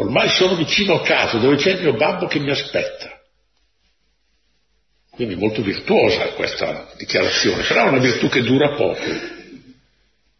[0.00, 3.20] Ormai sono vicino a casa dove c'è il mio babbo che mi aspetta.
[5.10, 9.02] Quindi molto virtuosa questa dichiarazione, però è una virtù che dura poco,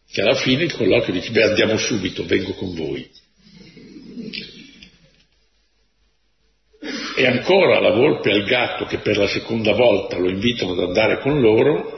[0.08, 3.10] che alla fine il colloquio dice, beh andiamo subito, vengo con voi.
[7.16, 11.18] E ancora la volpe al gatto che per la seconda volta lo invitano ad andare
[11.18, 11.97] con loro,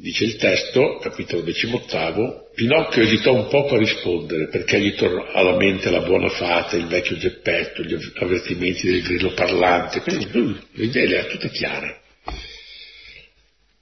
[0.00, 5.56] dice il testo, capitolo decimottavo, Pinocchio esitò un poco a rispondere perché gli tornò alla
[5.56, 10.84] mente la buona fata, il vecchio geppetto, gli avvertimenti del grillo parlante, quindi lui le
[10.84, 12.00] idee le ha tutte chiare.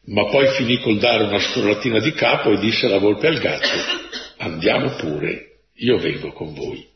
[0.07, 3.77] Ma poi finì col dare una scrollatina di capo e disse alla volpe al gatto,
[4.39, 6.95] andiamo pure, io vengo con voi.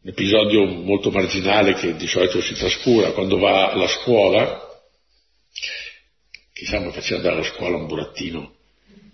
[0.00, 4.67] un episodio molto marginale che di solito si trascura quando va alla scuola,
[6.58, 8.52] chissà mi faceva andare alla scuola un burattino,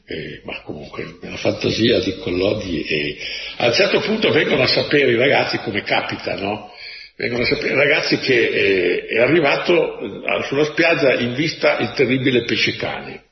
[0.06, 3.18] eh, ma comunque nella fantasia di Collodi e
[3.58, 6.72] a un certo punto vengono a sapere i ragazzi come capita, no?
[7.16, 11.92] Vengono a sapere i ragazzi che eh, è arrivato eh, sulla spiaggia in vista il
[11.92, 13.24] terribile pesce cane.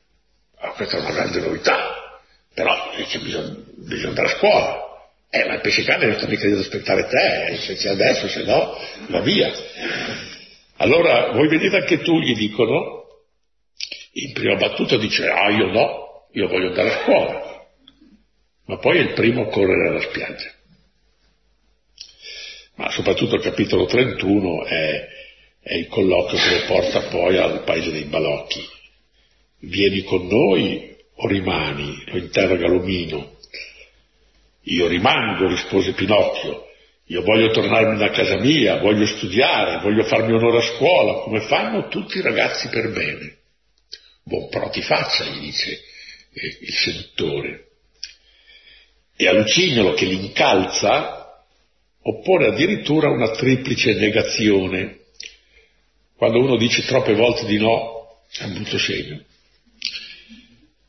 [0.59, 2.21] Ah, questa è una grande novità,
[2.53, 4.81] però dice, bisogna, bisogna andare a scuola.
[5.31, 8.27] Eh, ma il pesce cane non sta mica ad aspettare te, eh, se c'è adesso,
[8.27, 9.51] se no, va via.
[10.77, 13.02] Allora, vuoi venire anche tu, gli dicono,
[14.13, 17.67] in prima battuta dice, ah, io no, io voglio andare a scuola.
[18.65, 20.51] Ma poi è il primo a correre alla spiaggia.
[22.75, 25.07] Ma soprattutto il capitolo 31 è,
[25.61, 28.67] è il colloquio che lo porta poi al paese dei balocchi.
[29.59, 32.03] Vieni con noi o rimani?
[32.07, 33.37] lo interroga l'omino.
[34.63, 36.67] Io rimango, rispose Pinocchio.
[37.07, 41.87] Io voglio tornarmene a casa mia, voglio studiare, voglio farmi onore a scuola, come fanno
[41.89, 43.41] tutti i ragazzi per bene.
[44.23, 45.71] Buon però ti faccia, gli dice
[46.33, 47.67] eh, il seduttore.
[49.15, 51.45] E a Lucignolo che l'incalza
[52.01, 54.99] oppone addirittura una triplice negazione.
[56.15, 59.23] Quando uno dice troppe volte di no, è un brutto segno.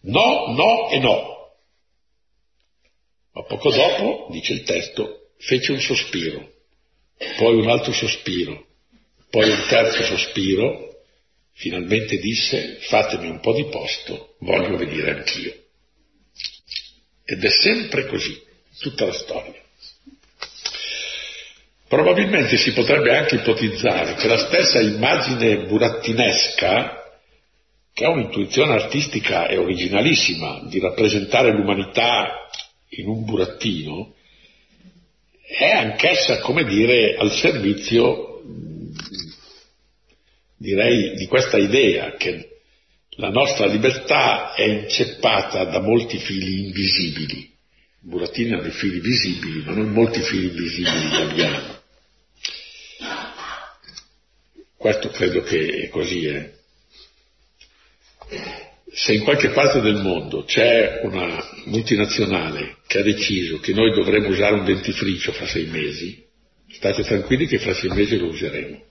[0.02, 1.32] No, no e no.
[3.32, 6.52] Ma poco dopo, dice il testo, fece un sospiro,
[7.36, 8.66] poi un altro sospiro,
[9.28, 10.93] poi un terzo sospiro,
[11.54, 15.54] finalmente disse fatemi un po' di posto, voglio venire anch'io.
[17.24, 18.42] Ed è sempre così,
[18.78, 19.62] tutta la storia.
[21.88, 27.02] Probabilmente si potrebbe anche ipotizzare che la stessa immagine burattinesca,
[27.92, 32.48] che ha un'intuizione artistica e originalissima di rappresentare l'umanità
[32.88, 34.14] in un burattino,
[35.46, 38.33] è anch'essa, come dire, al servizio,
[40.56, 42.54] direi, di questa idea che
[43.16, 47.52] la nostra libertà è inceppata da molti fili invisibili.
[48.00, 51.82] Burattino ha dei fili visibili, ma non molti fili invisibili li abbiamo.
[54.76, 56.26] Questo credo che è così.
[56.26, 56.52] Eh.
[58.92, 64.28] Se in qualche parte del mondo c'è una multinazionale che ha deciso che noi dovremmo
[64.28, 66.22] usare un dentifricio fra sei mesi,
[66.68, 68.82] state tranquilli che fra sei mesi lo useremo.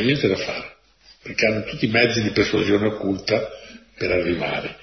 [0.00, 0.76] E niente da fare,
[1.22, 3.46] perché hanno tutti i mezzi di persuasione occulta
[3.98, 4.78] per arrivare.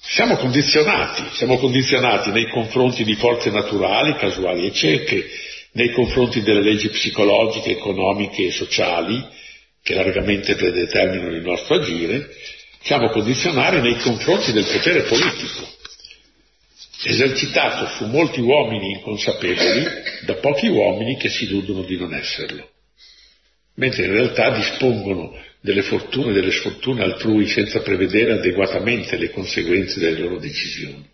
[0.00, 5.28] Siamo condizionati, siamo condizionati nei confronti di forze naturali, casuali e cieche,
[5.72, 9.22] nei confronti delle leggi psicologiche, economiche e sociali,
[9.82, 12.30] che largamente predeterminano il nostro agire,
[12.80, 15.68] siamo condizionati nei confronti del potere politico,
[17.04, 19.86] esercitato su molti uomini inconsapevoli
[20.24, 22.70] da pochi uomini che si illudono di non esserlo,
[23.78, 29.98] mentre in realtà dispongono delle fortune e delle sfortune altrui senza prevedere adeguatamente le conseguenze
[29.98, 31.08] delle loro decisioni.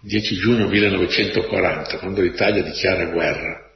[0.00, 3.68] 10 giugno 1940, quando l'Italia dichiara guerra,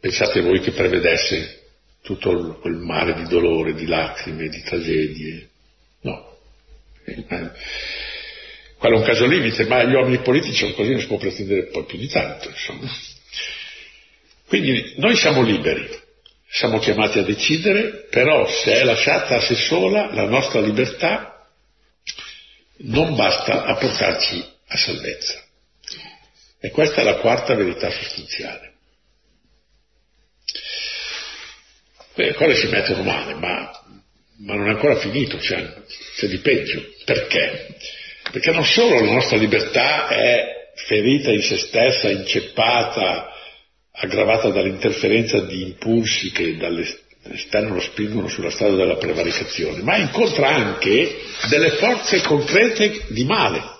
[0.00, 1.62] pensate voi che prevedesse
[2.02, 5.48] tutto quel mare di dolore, di lacrime, di tragedie?
[6.00, 6.36] No.
[8.78, 11.66] Quello è un caso limite, ma gli uomini politici sono così, non si può pretendere
[11.66, 12.90] poi più di tanto, insomma.
[14.48, 15.86] Quindi noi siamo liberi,
[16.48, 21.46] siamo chiamati a decidere, però se è lasciata a sé sola la nostra libertà
[22.78, 25.44] non basta a portarci a salvezza.
[26.60, 28.72] E questa è la quarta verità sostanziale.
[32.14, 33.70] Le cose si mettono male, ma,
[34.38, 35.74] ma non è ancora finito, c'è,
[36.16, 36.82] c'è di peggio.
[37.04, 37.76] Perché?
[38.32, 43.36] Perché non solo la nostra libertà è ferita in se stessa, inceppata,
[44.00, 51.16] aggravata dall'interferenza di impulsi che dall'esterno lo spingono sulla strada della prevaricazione, ma incontra anche
[51.48, 53.76] delle forze concrete di male.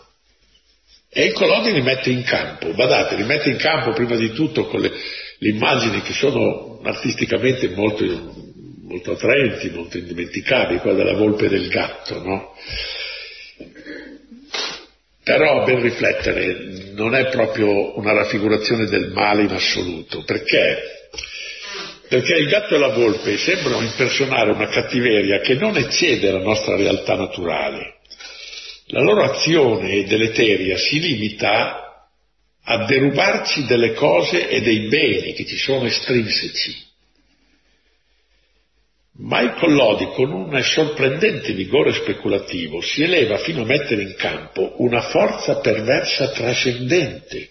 [1.11, 4.67] E il Colodi li mette in campo, badate, li mette in campo prima di tutto
[4.67, 4.93] con le,
[5.39, 8.05] le immagini che sono artisticamente molto,
[8.83, 12.55] molto attraenti, molto indimenticabili, quella della volpe e del gatto, no?
[15.29, 20.23] Però a ben riflettere non è proprio una raffigurazione del male in assoluto.
[20.25, 20.79] Perché?
[22.09, 26.77] Perché il gatto e la volpe sembrano impersonare una cattiveria che non eccede la nostra
[26.77, 27.97] realtà naturale.
[28.87, 32.09] La loro azione deleteria si limita
[32.65, 36.88] a derubarci delle cose e dei beni che ci sono estrinseci.
[39.21, 44.75] Ma il Collodi, con un sorprendente vigore speculativo, si eleva fino a mettere in campo
[44.77, 47.51] una forza perversa trascendente,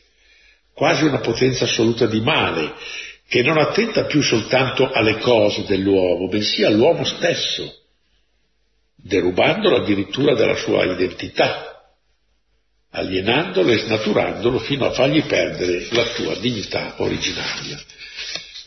[0.73, 2.73] quasi una potenza assoluta di male,
[3.27, 7.81] che non attenta più soltanto alle cose dell'uomo, bensì all'uomo stesso,
[8.95, 11.91] derubandolo addirittura della sua identità,
[12.91, 17.77] alienandolo e snaturandolo fino a fargli perdere la sua dignità originaria.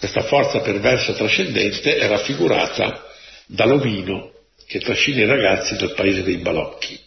[0.01, 3.05] Questa forza perversa trascendente è raffigurata
[3.45, 4.33] dall'omino
[4.67, 6.99] che trascina i ragazzi dal paese dei balocchi.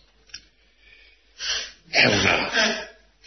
[1.89, 2.50] È un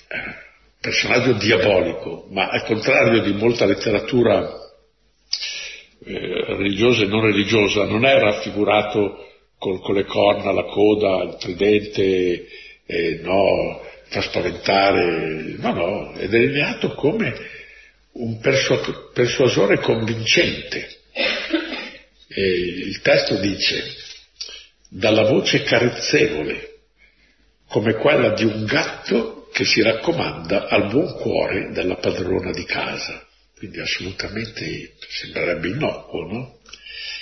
[0.07, 0.35] eh,
[0.81, 4.49] personaggio diabolico, ma al contrario di molta letteratura
[6.05, 9.27] eh, religiosa e non religiosa, non è raffigurato
[9.59, 12.47] con, con le corna, la coda, il tridente,
[12.87, 17.56] eh, no, fa spaventare, no, no, è delineato come
[18.19, 21.01] un persu- persuasore convincente.
[22.29, 23.95] E il testo dice,
[24.89, 26.75] dalla voce carezzevole,
[27.69, 33.27] come quella di un gatto che si raccomanda al buon cuore della padrona di casa.
[33.57, 36.59] Quindi assolutamente sembrerebbe innocuo, no?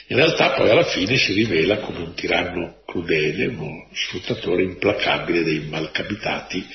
[0.08, 5.60] In realtà poi alla fine si rivela come un tiranno crudele, uno sfruttatore implacabile dei
[5.60, 6.66] malcapitati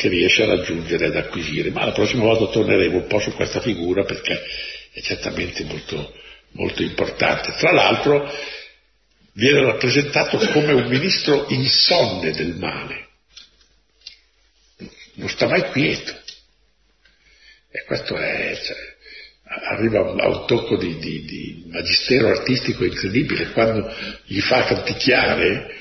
[0.00, 1.70] che riesce a raggiungere ad acquisire.
[1.70, 4.42] Ma la prossima volta torneremo un po' su questa figura perché
[4.92, 6.14] è certamente molto,
[6.52, 7.52] molto importante.
[7.58, 8.32] Tra l'altro
[9.34, 13.08] viene rappresentato come un ministro insonne del male,
[15.14, 16.18] non sta mai quieto.
[17.72, 18.76] E questo è, cioè,
[19.68, 23.94] arriva a un tocco di, di, di, magistero artistico incredibile quando
[24.24, 25.76] gli fa canticchiare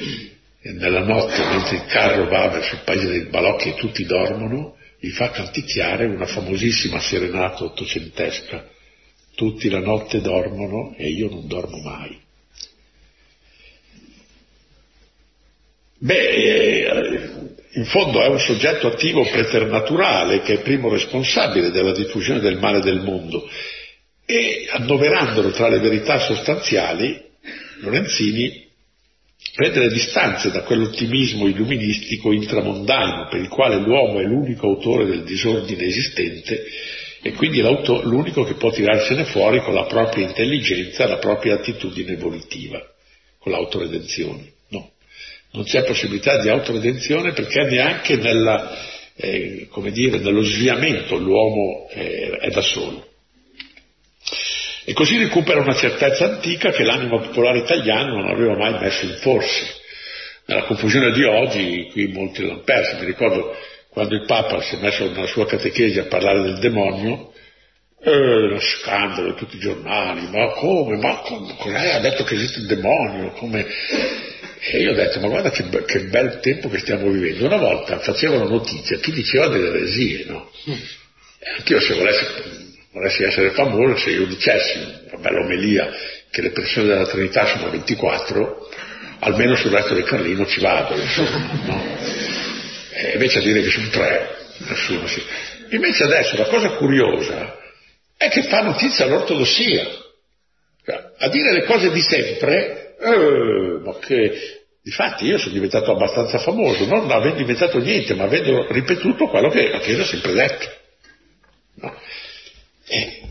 [0.61, 5.09] nella notte mentre il carro va verso il paese dei balocchi e tutti dormono, gli
[5.09, 8.67] fa canticchiare una famosissima serenata ottocentesca.
[9.35, 12.19] Tutti la notte dormono e io non dormo mai.
[16.01, 22.57] Beh, in fondo è un soggetto attivo preternaturale che è primo responsabile della diffusione del
[22.57, 23.49] male del mondo
[24.25, 27.21] e annoverandolo tra le verità sostanziali,
[27.79, 28.68] Lorenzini
[29.59, 35.23] prende le distanze da quell'ottimismo illuministico intramondano per il quale l'uomo è l'unico autore del
[35.23, 36.63] disordine esistente
[37.21, 42.81] e quindi l'unico che può tirarsene fuori con la propria intelligenza, la propria attitudine volitiva,
[43.37, 44.53] con l'autoredenzione
[45.51, 48.77] non c'è possibilità di autoredenzione perché neanche nella,
[49.15, 53.07] eh, dire, nello sviamento l'uomo eh, è da solo.
[54.89, 59.17] E così recupera una certezza antica che l'animo popolare italiano non aveva mai messo in
[59.17, 59.75] forse.
[60.47, 63.55] Nella confusione di oggi, qui molti l'hanno perso, mi ricordo
[63.91, 67.33] quando il Papa si è messo nella sua catechesi a parlare del demonio,
[68.01, 72.61] eh, lo scandalo, tutti i giornali, ma come, ma come, lei ha detto che esiste
[72.61, 73.67] il demonio, come...
[74.71, 77.45] E io ho detto, ma guarda che, che, bel tempo che stiamo vivendo.
[77.45, 80.49] Una volta facevano notizia, chi diceva delle eresie, no?
[80.67, 80.73] Mm.
[80.73, 84.77] E anch'io se volessi, volessi, essere famoso, se io dicessi
[85.11, 85.89] una bella omelia
[86.31, 88.69] che le persone della Trinità sono 24,
[89.19, 91.97] almeno sul resto del Carlino ci vado, insomma, no?
[92.91, 95.23] E invece a dire che sono tre, nessuno si...
[95.69, 97.57] Invece adesso la cosa curiosa
[98.17, 99.87] è che fa notizia l'ortodossia.
[100.83, 106.37] Cioè, a dire le cose di sempre eh, ma che difatti io sono diventato abbastanza
[106.39, 110.67] famoso, non avendo inventato niente, ma avendo ripetuto quello che la Chiesa ha sempre detto.
[111.75, 111.95] No?
[112.91, 113.21] E,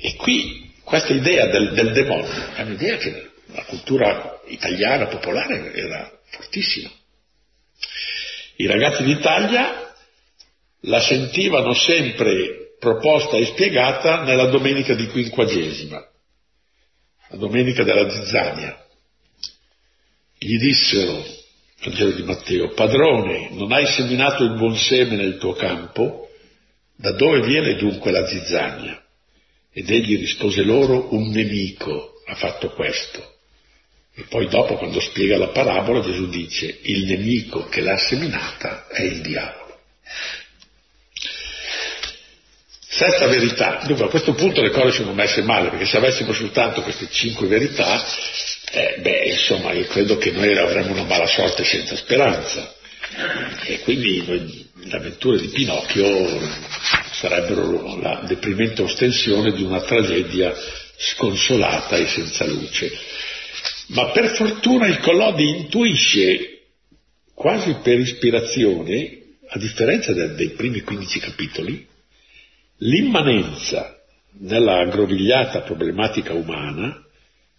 [0.00, 6.10] e, qui questa idea del, del demonio è un'idea che la cultura italiana popolare era
[6.30, 6.90] fortissima.
[8.56, 9.94] I ragazzi d'Italia
[10.82, 16.08] la sentivano sempre proposta e spiegata nella domenica di quinquagesima,
[17.28, 18.86] la domenica della zizzania.
[20.38, 21.24] Gli dissero,
[21.82, 26.27] Vangelo di Matteo, padrone, non hai seminato il buon seme nel tuo campo?
[27.00, 29.00] Da dove viene dunque la zizzania?
[29.72, 33.36] Ed egli rispose loro, un nemico ha fatto questo.
[34.16, 39.02] E poi dopo, quando spiega la parabola, Gesù dice, il nemico che l'ha seminata è
[39.02, 39.78] il diavolo.
[42.88, 43.84] Sesta verità.
[43.86, 47.46] Dunque a questo punto le cose sono messe male, perché se avessimo soltanto queste cinque
[47.46, 48.04] verità,
[48.72, 52.74] eh, beh, insomma, io credo che noi avremmo una mala sorte senza speranza.
[53.66, 56.40] E quindi le avventure di Pinocchio
[57.12, 60.54] sarebbero la deprimente ostensione di una tragedia
[60.96, 62.90] sconsolata e senza luce.
[63.88, 66.60] Ma per fortuna il Collodi intuisce,
[67.34, 69.18] quasi per ispirazione,
[69.48, 71.86] a differenza de- dei primi 15 capitoli,
[72.78, 73.96] l'immanenza
[74.40, 77.02] nella aggrovigliata problematica umana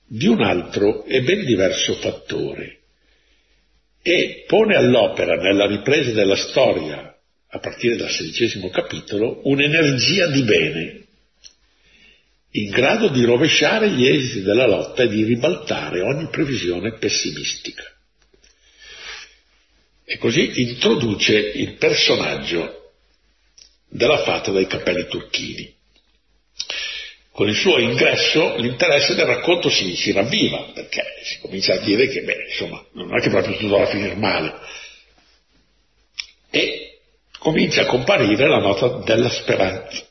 [0.06, 2.79] di un altro e ben diverso fattore
[4.02, 7.16] e pone all'opera nella ripresa della storia,
[7.52, 11.04] a partire dal sedicesimo capitolo, un'energia di bene,
[12.52, 17.84] in grado di rovesciare gli esiti della lotta e di ribaltare ogni previsione pessimistica.
[20.04, 22.94] E così introduce il personaggio
[23.88, 25.78] della fata dai capelli turchini
[27.40, 32.10] con il suo ingresso l'interesse del racconto si, si ravviva, perché si comincia a dire
[32.10, 34.60] che, beh, insomma, non è che proprio tutto va a finire male.
[36.50, 37.00] E
[37.38, 40.06] comincia a comparire la nota della speranza.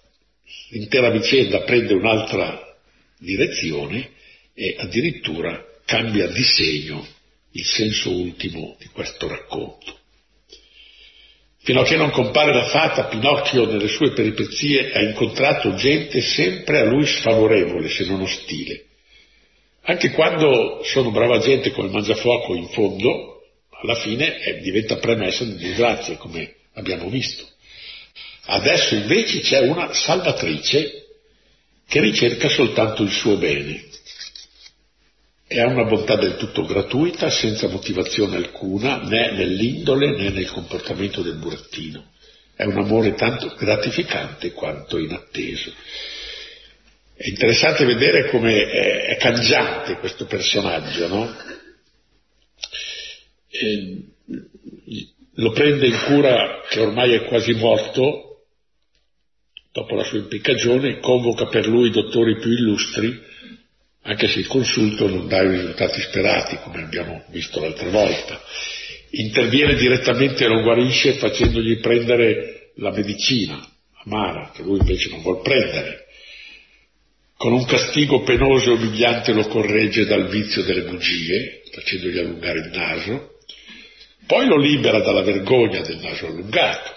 [0.70, 2.62] L'intera vicenda prende un'altra
[3.18, 4.12] direzione
[4.55, 7.07] e addirittura cambia di segno
[7.53, 9.97] il senso ultimo di questo racconto.
[11.61, 16.81] Fino a che non compare la fata, Pinocchio nelle sue peripezie ha incontrato gente sempre
[16.81, 18.85] a lui sfavorevole, se non ostile.
[19.83, 25.57] Anche quando sono brava gente come Mangiafuoco in fondo, alla fine eh, diventa premessa di
[25.57, 27.47] disgrazia, come abbiamo visto.
[28.47, 31.07] Adesso invece c'è una salvatrice
[31.87, 33.87] che ricerca soltanto il suo bene
[35.57, 41.36] ha una bontà del tutto gratuita, senza motivazione alcuna, né nell'indole né nel comportamento del
[41.36, 42.11] burattino.
[42.55, 45.72] È un amore tanto gratificante quanto inatteso.
[47.14, 51.36] È interessante vedere come è, è cangiante questo personaggio, no?
[53.51, 54.03] E
[55.34, 58.44] lo prende in cura che ormai è quasi morto,
[59.72, 63.18] dopo la sua impiccagione, convoca per lui i dottori più illustri,
[64.09, 68.43] anche se il consulto non dà i risultati sperati, come abbiamo visto l'altra volta.
[69.11, 73.63] Interviene direttamente e lo guarisce facendogli prendere la medicina
[74.05, 76.07] amara, che lui invece non vuol prendere.
[77.37, 82.71] Con un castigo penoso e umiliante lo corregge dal vizio delle bugie, facendogli allungare il
[82.73, 83.37] naso,
[84.27, 86.97] poi lo libera dalla vergogna del naso allungato.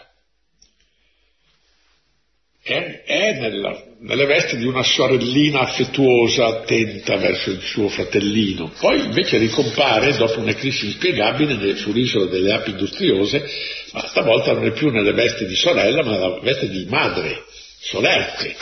[2.64, 8.72] È, è nella, nelle vesti di una sorellina affettuosa, attenta verso il suo fratellino.
[8.80, 13.50] Poi invece ricompare, dopo un'eclissi inspiegabile, sull'isola delle api industriose,
[13.94, 17.46] ma stavolta non è più nelle vesti di sorella, ma nella veste di madre,
[17.80, 18.56] Solerte,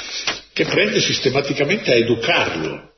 [0.54, 2.93] che prende sistematicamente a educarlo,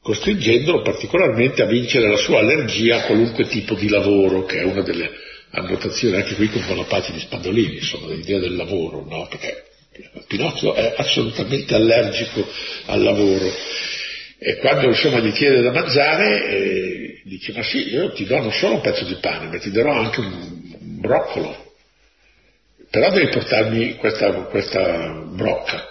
[0.00, 4.80] costringendolo particolarmente a vincere la sua allergia a qualunque tipo di lavoro, che è una
[4.80, 5.10] delle
[5.50, 9.26] annotazioni anche qui con Bonaparte di Spandolini, insomma, l'idea del lavoro, no?
[9.28, 9.67] Perché
[10.26, 12.46] Pinocchio è assolutamente allergico
[12.86, 13.50] al lavoro.
[14.40, 18.52] E quando insomma gli chiede da mangiare, eh, dice ma sì, io ti do non
[18.52, 21.74] solo un pezzo di pane, ma ti darò anche un broccolo.
[22.90, 25.84] Però devi portarmi questa, questa brocca.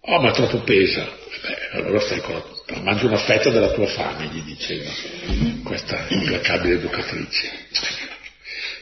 [0.00, 1.04] Oh, ma troppo pesa.
[1.40, 4.90] Beh, allora stai con la mangi una fetta della tua fame, gli diceva
[5.62, 7.50] questa implacabile educatrice.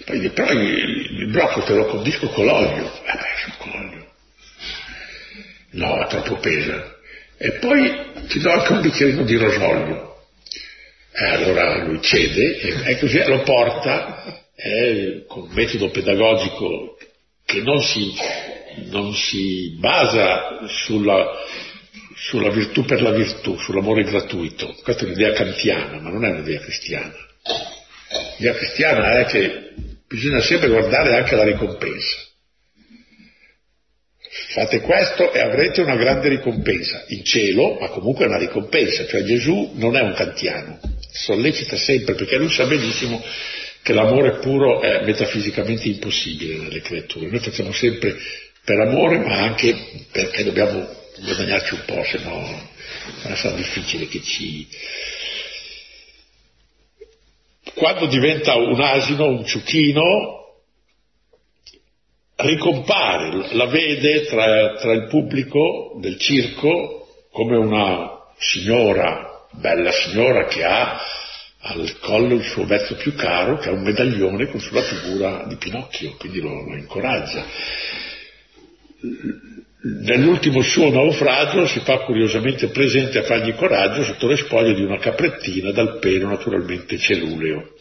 [0.04, 2.92] Poi però il, il brocco te lo condisco con l'olio.
[3.04, 3.95] Eh con l'olio.
[5.76, 6.94] No, troppo pesa.
[7.38, 7.94] E poi
[8.28, 10.16] ti do anche un bicchierino di rosolio.
[11.12, 16.98] E allora lui cede e, così lo porta eh, con un metodo pedagogico
[17.44, 18.12] che non si,
[18.90, 21.32] non si basa sulla
[22.16, 24.74] sulla virtù per la virtù, sull'amore gratuito.
[24.82, 27.14] Questa è un'idea kantiana, ma non è un'idea cristiana.
[28.38, 29.74] L'idea cristiana è che
[30.08, 32.25] bisogna sempre guardare anche la ricompensa.
[34.48, 39.22] Fate questo e avrete una grande ricompensa, in cielo, ma comunque è una ricompensa, cioè
[39.22, 40.78] Gesù non è un kantiano,
[41.10, 43.22] sollecita sempre perché lui sa benissimo
[43.82, 47.28] che l'amore puro è metafisicamente impossibile nelle creature.
[47.28, 48.16] Noi facciamo sempre
[48.64, 49.76] per amore, ma anche
[50.10, 50.88] perché dobbiamo
[51.20, 52.74] guadagnarci un po', se no
[53.34, 54.66] sarà difficile che ci...
[57.74, 60.45] Quando diventa un asino, un ciuchino,
[62.36, 70.64] ricompare, la vede tra, tra il pubblico del circo come una signora, bella signora che
[70.64, 71.00] ha
[71.68, 75.56] al collo il suo vezzo più caro, che ha un medaglione con sulla figura di
[75.56, 77.44] Pinocchio, quindi lo, lo incoraggia
[79.86, 84.98] nell'ultimo suo naufragio si fa curiosamente presente a fargli coraggio sotto le spoglie di una
[84.98, 87.74] caprettina dal pelo naturalmente celuleo.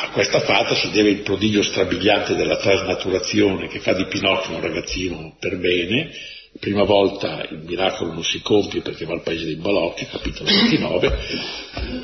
[0.00, 4.60] A questa fata si deve il prodigio strabiliante della trasnaturazione che fa di Pinocchio un
[4.60, 6.12] ragazzino per bene.
[6.60, 11.18] Prima volta il miracolo non si compie perché va al paese dei balocchi, capitolo 29.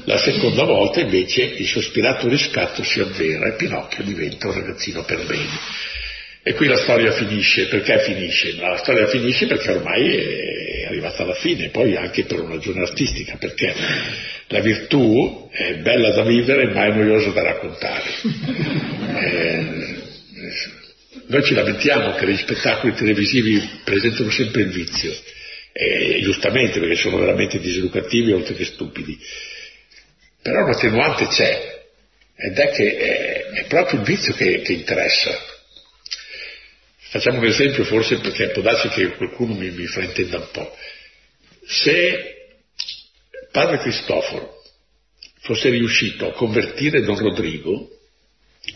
[0.07, 5.25] La seconda volta invece il sospirato riscatto si avvera e Pinocchio diventa un ragazzino per
[5.25, 5.59] bene.
[6.43, 8.57] E qui la storia finisce, perché finisce?
[8.57, 10.64] La storia finisce perché ormai è
[10.95, 13.75] arrivata alla fine, poi anche per una ragione artistica, perché
[14.49, 18.03] la virtù è bella da vivere ma è noiosa da raccontare.
[19.15, 20.03] Eh,
[21.29, 25.15] noi ci lamentiamo che gli spettacoli televisivi presentano sempre il vizio,
[25.73, 29.17] e giustamente perché sono veramente diseducativi oltre che stupidi,
[30.43, 31.87] però un attenuante c'è,
[32.37, 35.55] ed è che è, è proprio il vizio che, che interessa
[37.15, 40.77] Facciamo un esempio forse perché può darsi che qualcuno mi, mi fraintenda un po'.
[41.67, 42.35] Se
[43.51, 44.63] padre Cristoforo
[45.41, 47.89] fosse riuscito a convertire Don Rodrigo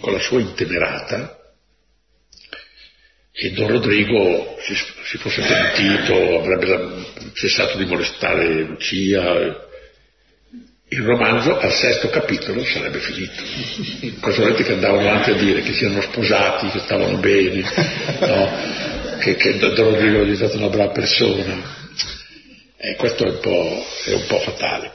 [0.01, 1.37] con la sua intemerata
[3.33, 4.75] e Don Rodrigo si,
[5.05, 9.67] si fosse pentito, avrebbe cessato di molestare Lucia
[10.91, 13.43] il romanzo al sesto capitolo sarebbe finito.
[14.21, 15.61] Volete che andavano avanti a dire?
[15.61, 17.61] Che siano sposati, che stavano bene,
[18.21, 19.19] no?
[19.19, 21.78] che, che Don Rodrigo è diventato una brava persona.
[22.81, 24.93] E questo è un po', è un po fatale.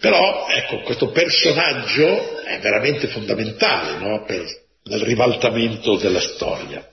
[0.00, 4.24] Però, ecco, questo personaggio è veramente fondamentale no?
[4.24, 4.46] per,
[4.84, 6.88] nel ribaltamento della storia.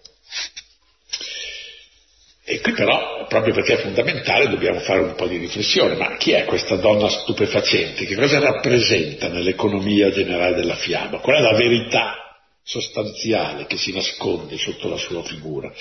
[2.43, 5.95] E qui però, proprio perché è fondamentale, dobbiamo fare un po' di riflessione.
[5.95, 8.05] Ma chi è questa donna stupefacente?
[8.05, 11.19] Che cosa rappresenta nell'economia generale della fiaba?
[11.19, 15.71] Qual è la verità sostanziale che si nasconde sotto la sua figura?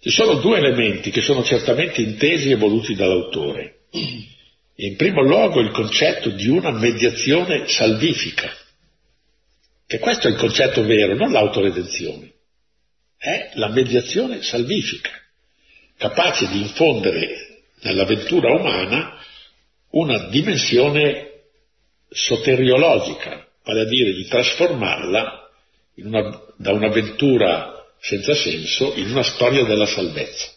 [0.00, 3.80] Ci sono due elementi che sono certamente intesi e voluti dall'autore.
[4.76, 8.50] In primo luogo il concetto di una mediazione salvifica,
[9.86, 12.32] che questo è il concetto vero, non l'autoredenzione,
[13.18, 15.10] è la mediazione salvifica
[16.00, 19.18] capace di infondere nell'avventura umana
[19.90, 21.42] una dimensione
[22.08, 25.50] soteriologica, vale a dire di trasformarla
[25.96, 30.50] una, da un'avventura senza senso in una storia della salvezza.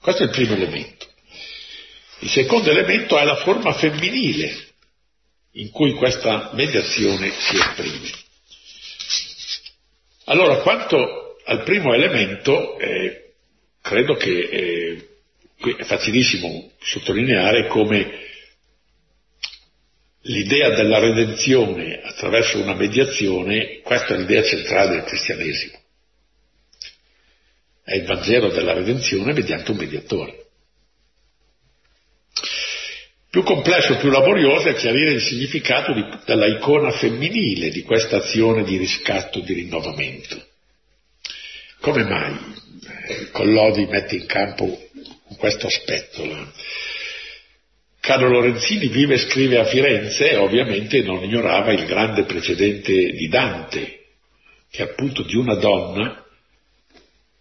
[0.00, 1.06] Questo è il primo elemento.
[2.20, 4.68] Il secondo elemento è la forma femminile
[5.52, 8.10] in cui questa mediazione si esprime.
[10.24, 13.32] Allora, quanto al primo elemento, eh,
[13.82, 15.08] credo che eh,
[15.76, 18.28] è facilissimo sottolineare come
[20.22, 25.79] l'idea della redenzione attraverso una mediazione, questa è l'idea centrale del cristianesimo.
[27.90, 30.44] È il Vangelo della redenzione mediante un mediatore.
[33.28, 38.62] Più complesso, più laborioso è chiarire il significato di, della icona femminile di questa azione
[38.62, 40.40] di riscatto, di rinnovamento.
[41.80, 42.38] Come mai
[43.32, 44.86] Collodi mette in campo
[45.36, 46.22] questo aspetto?
[47.98, 53.26] Carlo Lorenzini vive e scrive a Firenze e ovviamente non ignorava il grande precedente di
[53.26, 54.04] Dante,
[54.70, 56.19] che appunto di una donna,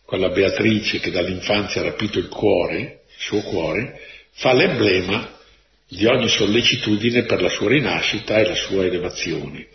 [0.10, 4.00] quella Beatrice che dall'infanzia ha rapito il cuore, il suo cuore,
[4.32, 5.38] fa l'emblema
[5.88, 9.68] di ogni sollecitudine per la sua rinascita e la sua elevazione.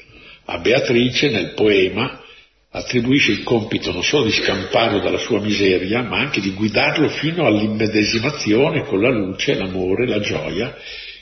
[0.46, 2.20] A Beatrice nel poema
[2.68, 7.46] attribuisce il compito non solo di scamparlo dalla sua miseria, ma anche di guidarlo fino
[7.46, 10.76] all'immedesimazione con la luce, l'amore, la gioia,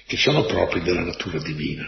[0.07, 1.87] che sono propri della natura divina.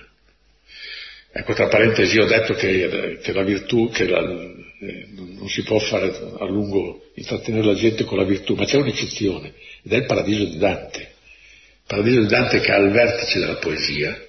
[1.33, 5.79] Ecco, tra parentesi, ho detto che, che la virtù, che la, eh, non si può
[5.79, 10.07] fare a lungo intrattenere la gente con la virtù, ma c'è un'eccezione, ed è il
[10.07, 11.01] paradiso di Dante.
[11.01, 14.27] Il paradiso di Dante che è al vertice della poesia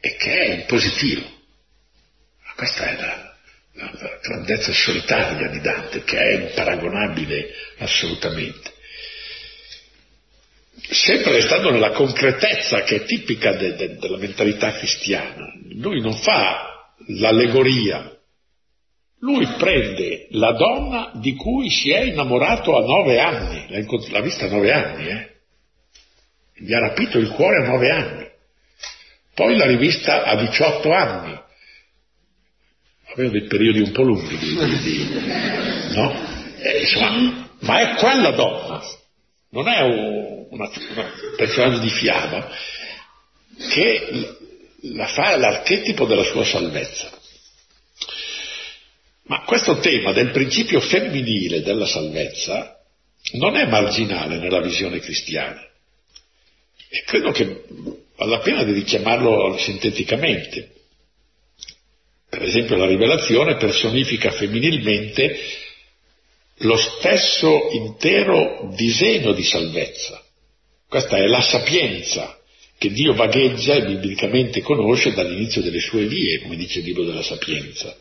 [0.00, 1.36] e che è in positivo.
[2.54, 3.36] Questa è la,
[3.74, 8.76] la grandezza solitaria di Dante, che è imparagonabile assolutamente.
[10.90, 16.92] Sempre restando nella concretezza che è tipica de, de, della mentalità cristiana, lui non fa
[17.08, 18.17] l'allegoria,
[19.20, 24.44] lui prende la donna di cui si è innamorato a nove anni, l'ha, l'ha vista
[24.44, 25.36] a nove anni, eh?
[26.54, 28.28] gli ha rapito il cuore a nove anni,
[29.34, 31.40] poi l'ha rivista a 18 anni,
[33.12, 36.12] aveva dei periodi un po' lunghi di, di, no?
[36.60, 38.82] Eh, insomma, ma è quella donna,
[39.50, 42.50] non è un, una, una personaggio di fiaba,
[43.70, 44.36] che
[44.82, 47.17] la fa l'archetipo della sua salvezza.
[49.28, 52.78] Ma questo tema del principio femminile della salvezza
[53.32, 55.62] non è marginale nella visione cristiana.
[56.90, 57.64] E credo che
[58.16, 60.72] vale la pena di richiamarlo sinteticamente.
[62.30, 65.38] Per esempio la rivelazione personifica femminilmente
[66.62, 70.22] lo stesso intero disegno di salvezza.
[70.88, 72.38] Questa è la sapienza
[72.78, 77.22] che Dio vagheggia e biblicamente conosce dall'inizio delle sue vie, come dice il libro della
[77.22, 77.94] sapienza.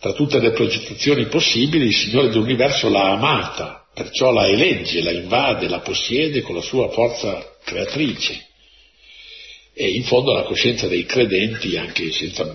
[0.00, 5.68] Tra tutte le progettazioni possibili il Signore dell'universo l'ha amata, perciò la elegge, la invade,
[5.68, 8.46] la possiede con la sua forza creatrice.
[9.74, 12.50] E in fondo la coscienza dei credenti, anche senza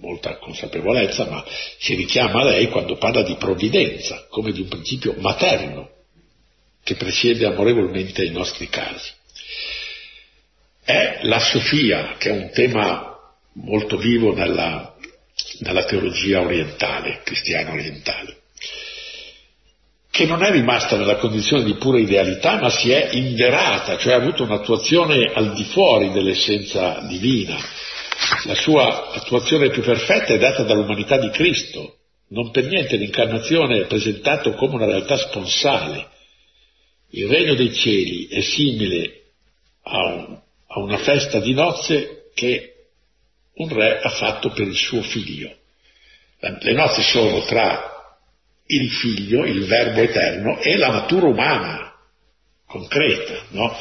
[0.00, 1.44] molta consapevolezza, ma
[1.78, 5.88] si richiama a lei quando parla di provvidenza, come di un principio materno
[6.82, 9.12] che presiede amorevolmente i nostri casi.
[10.82, 13.16] È la Sofia, che è un tema
[13.54, 14.91] molto vivo nella,
[15.60, 18.36] nella teologia orientale, cristiana orientale,
[20.10, 24.16] che non è rimasta nella condizione di pura idealità, ma si è inverata, cioè ha
[24.16, 27.56] avuto un'attuazione al di fuori dell'essenza divina,
[28.44, 31.96] la sua attuazione più perfetta è data dall'umanità di Cristo.
[32.28, 36.08] Non per niente l'incarnazione è presentato come una realtà sponsale.
[37.10, 39.22] Il regno dei cieli è simile
[39.82, 42.71] a, un, a una festa di nozze che
[43.54, 45.54] un re ha fatto per il suo figlio.
[46.38, 47.90] Le nozze sono tra
[48.66, 51.94] il figlio, il verbo eterno, e la natura umana,
[52.66, 53.76] concreta, no?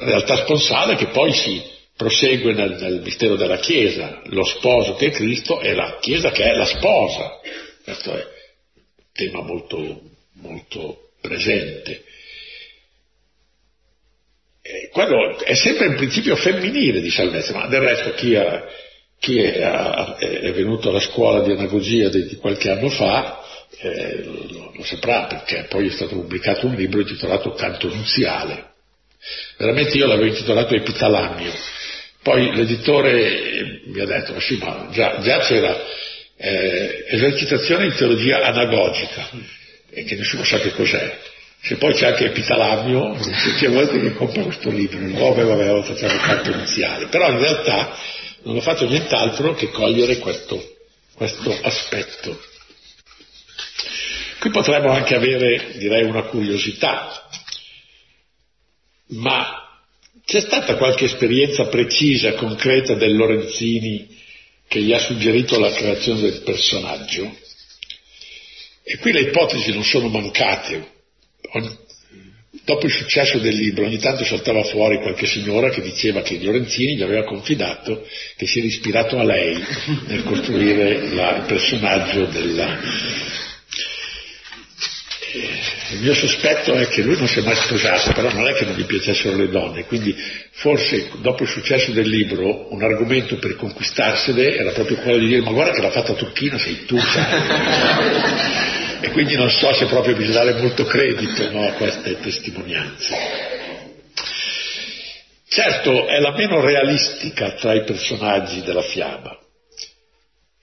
[0.00, 1.62] realtà sponsale che poi si
[1.96, 6.44] prosegue nel, nel, mistero della Chiesa, lo sposo che è Cristo e la Chiesa che
[6.44, 7.38] è la sposa.
[7.84, 8.26] Questo è
[8.96, 10.00] un tema molto,
[10.34, 12.04] molto presente.
[14.64, 18.64] E quello è sempre un principio femminile di salvezza, ma del resto chi, ha,
[19.18, 23.40] chi è, è, venuto alla scuola di anagogia di, di qualche anno fa
[23.80, 28.70] eh, lo, lo, saprà perché poi è stato pubblicato un libro intitolato Canto Nuziale.
[29.56, 31.52] Veramente io l'avevo intitolato Epitalamio,
[32.22, 35.76] poi l'editore mi ha detto, ma sì, ma già, già c'era
[36.36, 39.28] eh, esercitazione in teologia anagogica,
[39.90, 41.18] e che nessuno sa che cos'è.
[41.64, 43.16] Se poi c'è anche Epitalamio,
[43.58, 47.96] c'è volte che compra questo libro, il nome aveva facciamo canto iniziale, però in realtà
[48.42, 50.60] non ho fatto nient'altro che cogliere questo,
[51.14, 52.40] questo aspetto.
[54.40, 57.28] Qui potremmo anche avere, direi, una curiosità,
[59.10, 59.62] ma
[60.24, 64.20] c'è stata qualche esperienza precisa, concreta del Lorenzini
[64.66, 67.38] che gli ha suggerito la creazione del personaggio?
[68.82, 71.01] E qui le ipotesi non sono mancate.
[72.64, 76.96] Dopo il successo del libro ogni tanto saltava fuori qualche signora che diceva che Lorenzini
[76.96, 79.60] gli aveva confidato che si era ispirato a lei
[80.06, 82.78] nel costruire la, il personaggio della,
[85.92, 88.66] il mio sospetto è che lui non si è mai sposato, però non è che
[88.66, 90.14] non gli piacessero le donne, quindi
[90.50, 95.40] forse dopo il successo del libro un argomento per conquistarsene era proprio quello di dire
[95.40, 96.98] ma guarda che l'ha fatta Turchina, sei tu.
[99.02, 103.14] E quindi non so se proprio bisogna dare molto credito no, a queste testimonianze.
[105.48, 109.36] Certo, è la meno realistica tra i personaggi della fiaba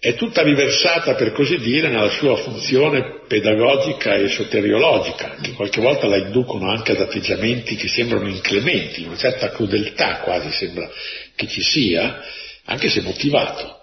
[0.01, 6.07] è tutta riversata, per così dire, nella sua funzione pedagogica e soteriologica, che qualche volta
[6.07, 10.89] la inducono anche ad atteggiamenti che sembrano inclementi, una certa crudeltà quasi sembra
[11.35, 12.21] che ci sia,
[12.63, 13.78] anche se motivato.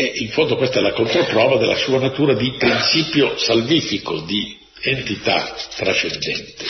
[0.00, 5.56] E in fondo questa è la controprova della sua natura di principio salvifico, di entità
[5.74, 6.64] trascendente.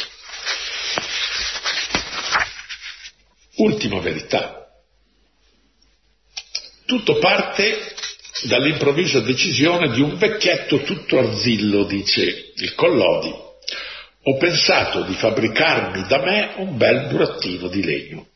[3.56, 4.66] Ultima verità.
[6.86, 7.94] Tutto parte
[8.44, 13.28] dall'improvvisa decisione di un vecchietto tutto arzillo, dice il Collodi.
[14.22, 18.26] Ho pensato di fabbricarmi da me un bel burattino di legno.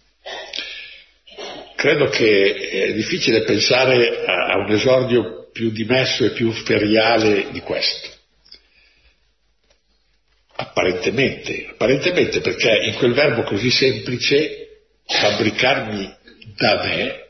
[1.83, 8.09] Credo che è difficile pensare a un esordio più dimesso e più feriale di questo.
[10.55, 16.17] Apparentemente, apparentemente perché in quel verbo così semplice fabbricarmi
[16.55, 17.27] da me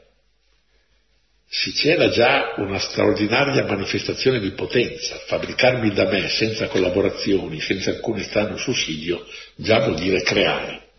[1.49, 8.19] si c'era già una straordinaria manifestazione di potenza, fabbricarmi da me senza collaborazioni, senza alcun
[8.19, 10.91] estraneo sussidio, già vuol dire creare.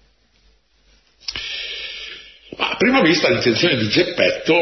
[2.58, 4.54] Ma a prima vista l'intenzione di Geppetto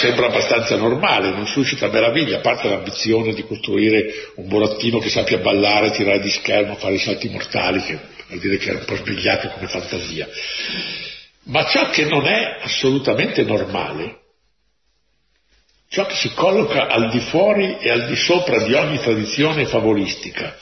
[0.00, 5.38] sembra abbastanza normale, non suscita meraviglia, a parte l'ambizione di costruire un burattino che sappia
[5.38, 7.98] ballare, tirare di schermo, fare i salti mortali, che
[8.28, 10.28] vuol dire che era un po' svegliato come fantasia.
[11.44, 14.20] Ma ciò che non è assolutamente normale
[15.92, 20.56] ciò che si colloca al di fuori e al di sopra di ogni tradizione favolistica,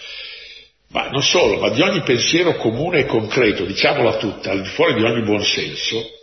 [0.89, 4.95] ma non solo, ma di ogni pensiero comune e concreto, diciamola tutta, al di fuori
[4.95, 6.20] di ogni buonsenso,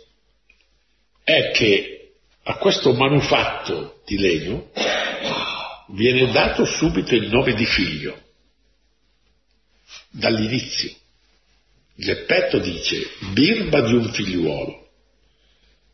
[1.28, 2.12] è che
[2.42, 4.70] a questo manufatto di legno
[5.88, 8.18] viene dato subito il nome di figlio,
[10.08, 10.90] dall'inizio.
[11.94, 14.86] Geppetto dice, birba di un figliuolo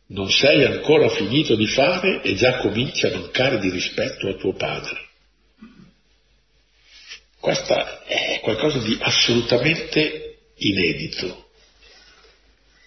[0.07, 4.53] non sei ancora finito di fare e già cominci a mancare di rispetto a tuo
[4.53, 5.03] padre.
[7.39, 11.44] Questa è qualcosa di assolutamente inedito.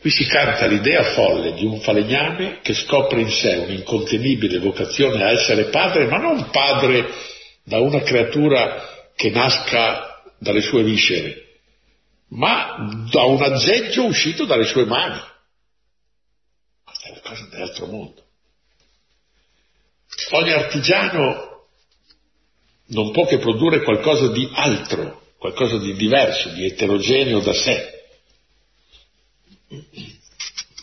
[0.01, 5.33] Qui si canta l'idea folle di un falegname che scopre in sé un'incontenibile vocazione a
[5.33, 7.09] essere padre, ma non padre
[7.65, 11.61] da una creatura che nasca dalle sue viscere,
[12.29, 15.21] ma da un aggeggio uscito dalle sue mani
[17.09, 18.25] è una cosa dell'altro mondo.
[20.31, 21.67] Ogni artigiano
[22.87, 27.98] non può che produrre qualcosa di altro, qualcosa di diverso, di eterogeneo da sé.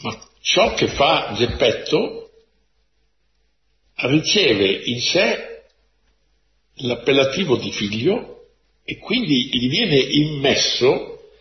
[0.02, 2.30] Ma ciò che fa Geppetto
[3.96, 5.64] riceve in sé
[6.80, 8.50] l'appellativo di figlio
[8.84, 11.32] e quindi gli viene immesso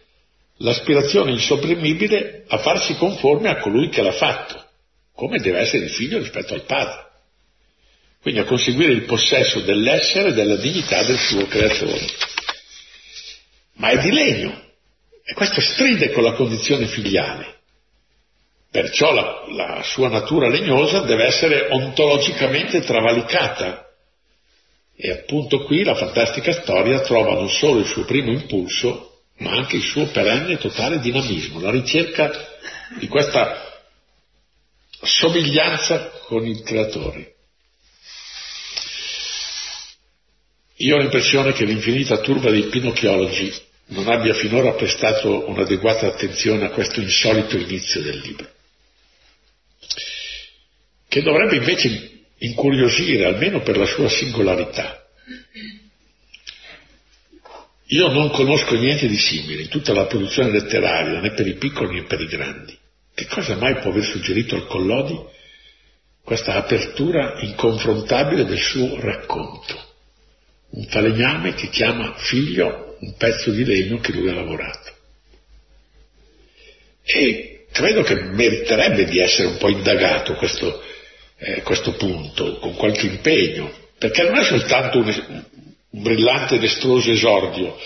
[0.59, 4.65] l'aspirazione insopprimibile a farsi conforme a colui che l'ha fatto,
[5.15, 7.03] come deve essere il figlio rispetto al padre.
[8.21, 12.07] Quindi a conseguire il possesso dell'essere e della dignità del suo creatore.
[13.75, 14.63] Ma è di legno,
[15.27, 17.61] e questo stride con la condizione filiale.
[18.71, 23.89] Perciò la, la sua natura legnosa deve essere ontologicamente travalicata.
[24.97, 29.77] E appunto qui la fantastica storia trova non solo il suo primo impulso, ma anche
[29.77, 32.31] il suo perenne totale dinamismo, la ricerca
[32.99, 33.81] di questa
[35.01, 37.33] somiglianza con il creatore.
[40.79, 43.53] Io ho l'impressione che l'infinita turba dei pinocchiologi
[43.87, 48.53] non abbia finora prestato un'adeguata attenzione a questo insolito inizio del libro
[51.15, 55.07] che dovrebbe invece incuriosire, almeno per la sua singolarità.
[57.87, 62.01] Io non conosco niente di simile in tutta la produzione letteraria, né per i piccoli
[62.01, 62.77] né per i grandi.
[63.15, 65.17] Che cosa mai può aver suggerito al Collodi
[66.25, 69.93] questa apertura inconfrontabile del suo racconto?
[70.71, 74.93] Un falegname che chiama figlio un pezzo di legno che lui ha lavorato.
[77.05, 80.83] E credo che meriterebbe di essere un po' indagato questo,
[81.39, 85.45] eh, questo punto con qualche impegno, perché non è soltanto un,
[85.91, 87.79] un brillante ed estroso esordio,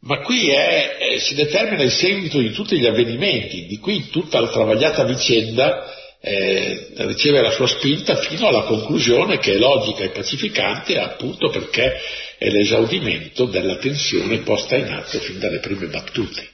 [0.00, 4.40] ma qui è, è, si determina il seguito di tutti gli avvenimenti, di cui tutta
[4.40, 10.10] la travagliata vicenda eh, riceve la sua spinta fino alla conclusione che è logica e
[10.10, 11.98] pacificante appunto perché
[12.40, 16.48] è l'esaudimento della tensione posta in atto fin dalle prime battute.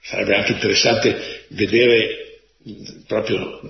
[0.00, 2.46] Sarebbe anche interessante vedere
[3.06, 3.60] proprio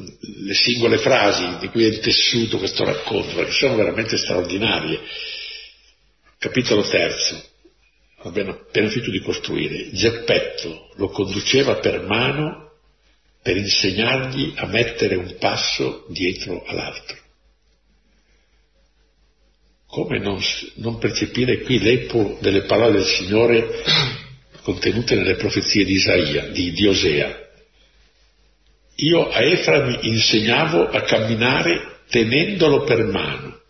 [0.44, 5.00] le singole frasi di cui è intessuto questo racconto, perché sono veramente straordinarie.
[6.38, 7.44] Capitolo terzo,
[8.18, 9.90] abbiamo appena finito di costruire.
[9.90, 12.74] Geppetto lo conduceva per mano
[13.42, 17.26] per insegnargli a mettere un passo dietro all'altro.
[19.88, 20.38] Come non,
[20.74, 23.82] non percepire qui l'epo delle parole del Signore
[24.62, 27.46] contenute nelle profezie di Isaia, di, di Osea?
[28.96, 33.60] Io a Efraim insegnavo a camminare tenendolo per mano,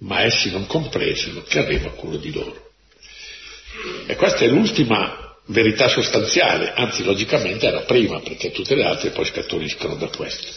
[0.00, 2.72] ma essi non compresero che aveva cura di loro.
[4.06, 9.10] E questa è l'ultima verità sostanziale, anzi logicamente è la prima, perché tutte le altre
[9.10, 10.48] poi scaturiscono da questo.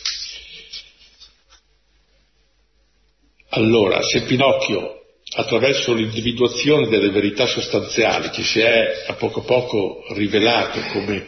[3.55, 5.01] Allora, se Pinocchio
[5.35, 11.27] attraverso l'individuazione delle verità sostanziali ci si è a poco a poco rivelato come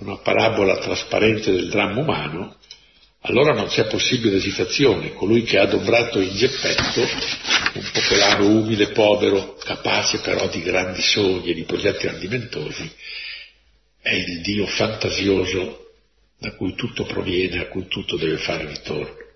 [0.00, 2.56] una parabola trasparente del dramma umano,
[3.22, 5.14] allora non c'è possibile esitazione.
[5.14, 11.50] Colui che ha adombrato in Geppetto, un popolano umile, povero, capace però di grandi sogni
[11.50, 12.92] e di progetti ardimentosi,
[14.02, 15.92] è il Dio fantasioso
[16.38, 19.26] da cui tutto proviene, a cui tutto deve fare ritorno.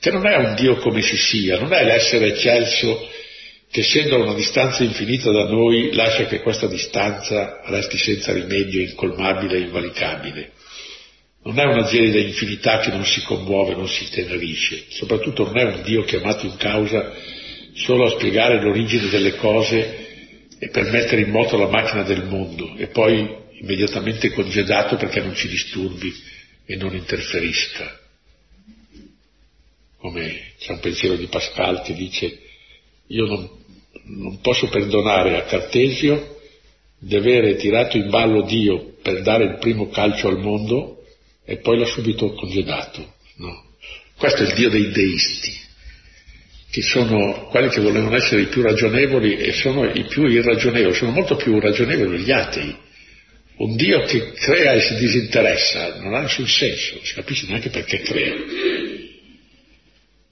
[0.00, 3.06] Che non è un Dio come si sia, non è l'essere eccelso
[3.70, 8.80] che essendo a una distanza infinita da noi lascia che questa distanza resti senza rimedio
[8.80, 10.52] incolmabile e invalicabile.
[11.44, 15.64] Non è una gelida infinità che non si commuove, non si tenerisce, soprattutto non è
[15.64, 17.12] un Dio chiamato in causa
[17.74, 20.08] solo a spiegare l'origine delle cose
[20.58, 25.34] e per mettere in moto la macchina del mondo e poi immediatamente congedato perché non
[25.34, 26.10] ci disturbi
[26.64, 27.99] e non interferisca.
[30.00, 32.40] Come c'è un pensiero di Pascal che dice
[33.06, 33.58] io non
[34.16, 36.38] non posso perdonare a Cartesio
[36.98, 41.04] di avere tirato in ballo Dio per dare il primo calcio al mondo
[41.44, 43.14] e poi l'ha subito congedato.
[43.36, 43.68] No.
[44.16, 45.52] Questo è il Dio dei deisti,
[46.70, 51.12] che sono quelli che volevano essere i più ragionevoli e sono i più irragionevoli, sono
[51.12, 52.76] molto più ragionevoli degli atei.
[53.56, 57.70] Un Dio che crea e si disinteressa non ha nessun senso, non si capisce neanche
[57.70, 58.34] perché crea.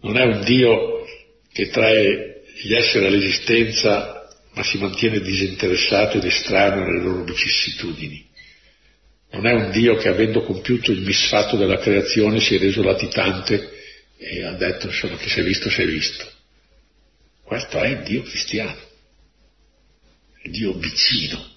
[0.00, 1.04] Non è un Dio
[1.52, 8.26] che trae gli esseri all'esistenza, ma si mantiene disinteressato ed estraneo alle loro vicissitudini.
[9.30, 13.76] Non è un Dio che avendo compiuto il misfatto della creazione si è reso latitante
[14.16, 16.26] e ha detto insomma che si è visto, si è visto.
[17.42, 18.78] Questo è il Dio cristiano,
[20.42, 21.56] il Dio vicino.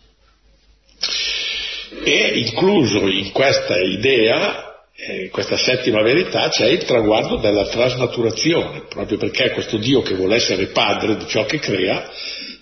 [2.03, 4.70] E incluso in questa idea
[5.03, 10.35] eh, questa settima verità c'è il traguardo della trasnaturazione, proprio perché questo Dio che vuole
[10.35, 12.07] essere padre di ciò che crea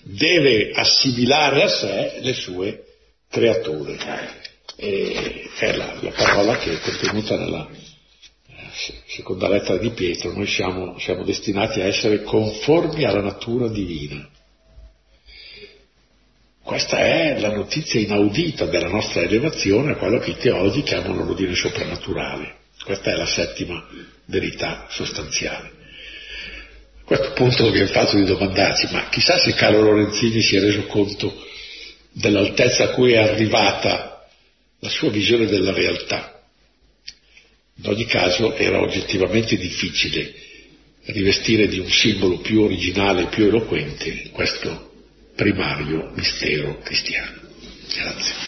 [0.02, 2.84] deve assimilare a sé le sue
[3.28, 3.98] creature.
[4.76, 8.54] E è la, la parola che è contenuta nella eh,
[9.06, 14.26] seconda lettera di Pietro, noi siamo, siamo destinati a essere conformi alla natura divina.
[16.62, 21.54] Questa è la notizia inaudita della nostra elevazione a quello che i teologi chiamano l'ordine
[21.54, 22.56] soprannaturale.
[22.84, 23.86] Questa è la settima
[24.26, 25.78] verità sostanziale.
[27.00, 30.86] A questo punto abbiamo fatto di domandarci, ma chissà se Carlo Lorenzini si è reso
[30.86, 31.44] conto
[32.12, 34.26] dell'altezza a cui è arrivata
[34.78, 36.40] la sua visione della realtà.
[37.82, 40.34] In ogni caso era oggettivamente difficile
[41.06, 44.89] rivestire di un simbolo più originale più eloquente questo
[45.36, 47.40] primario mistero cristiano.
[47.94, 48.34] Grazie.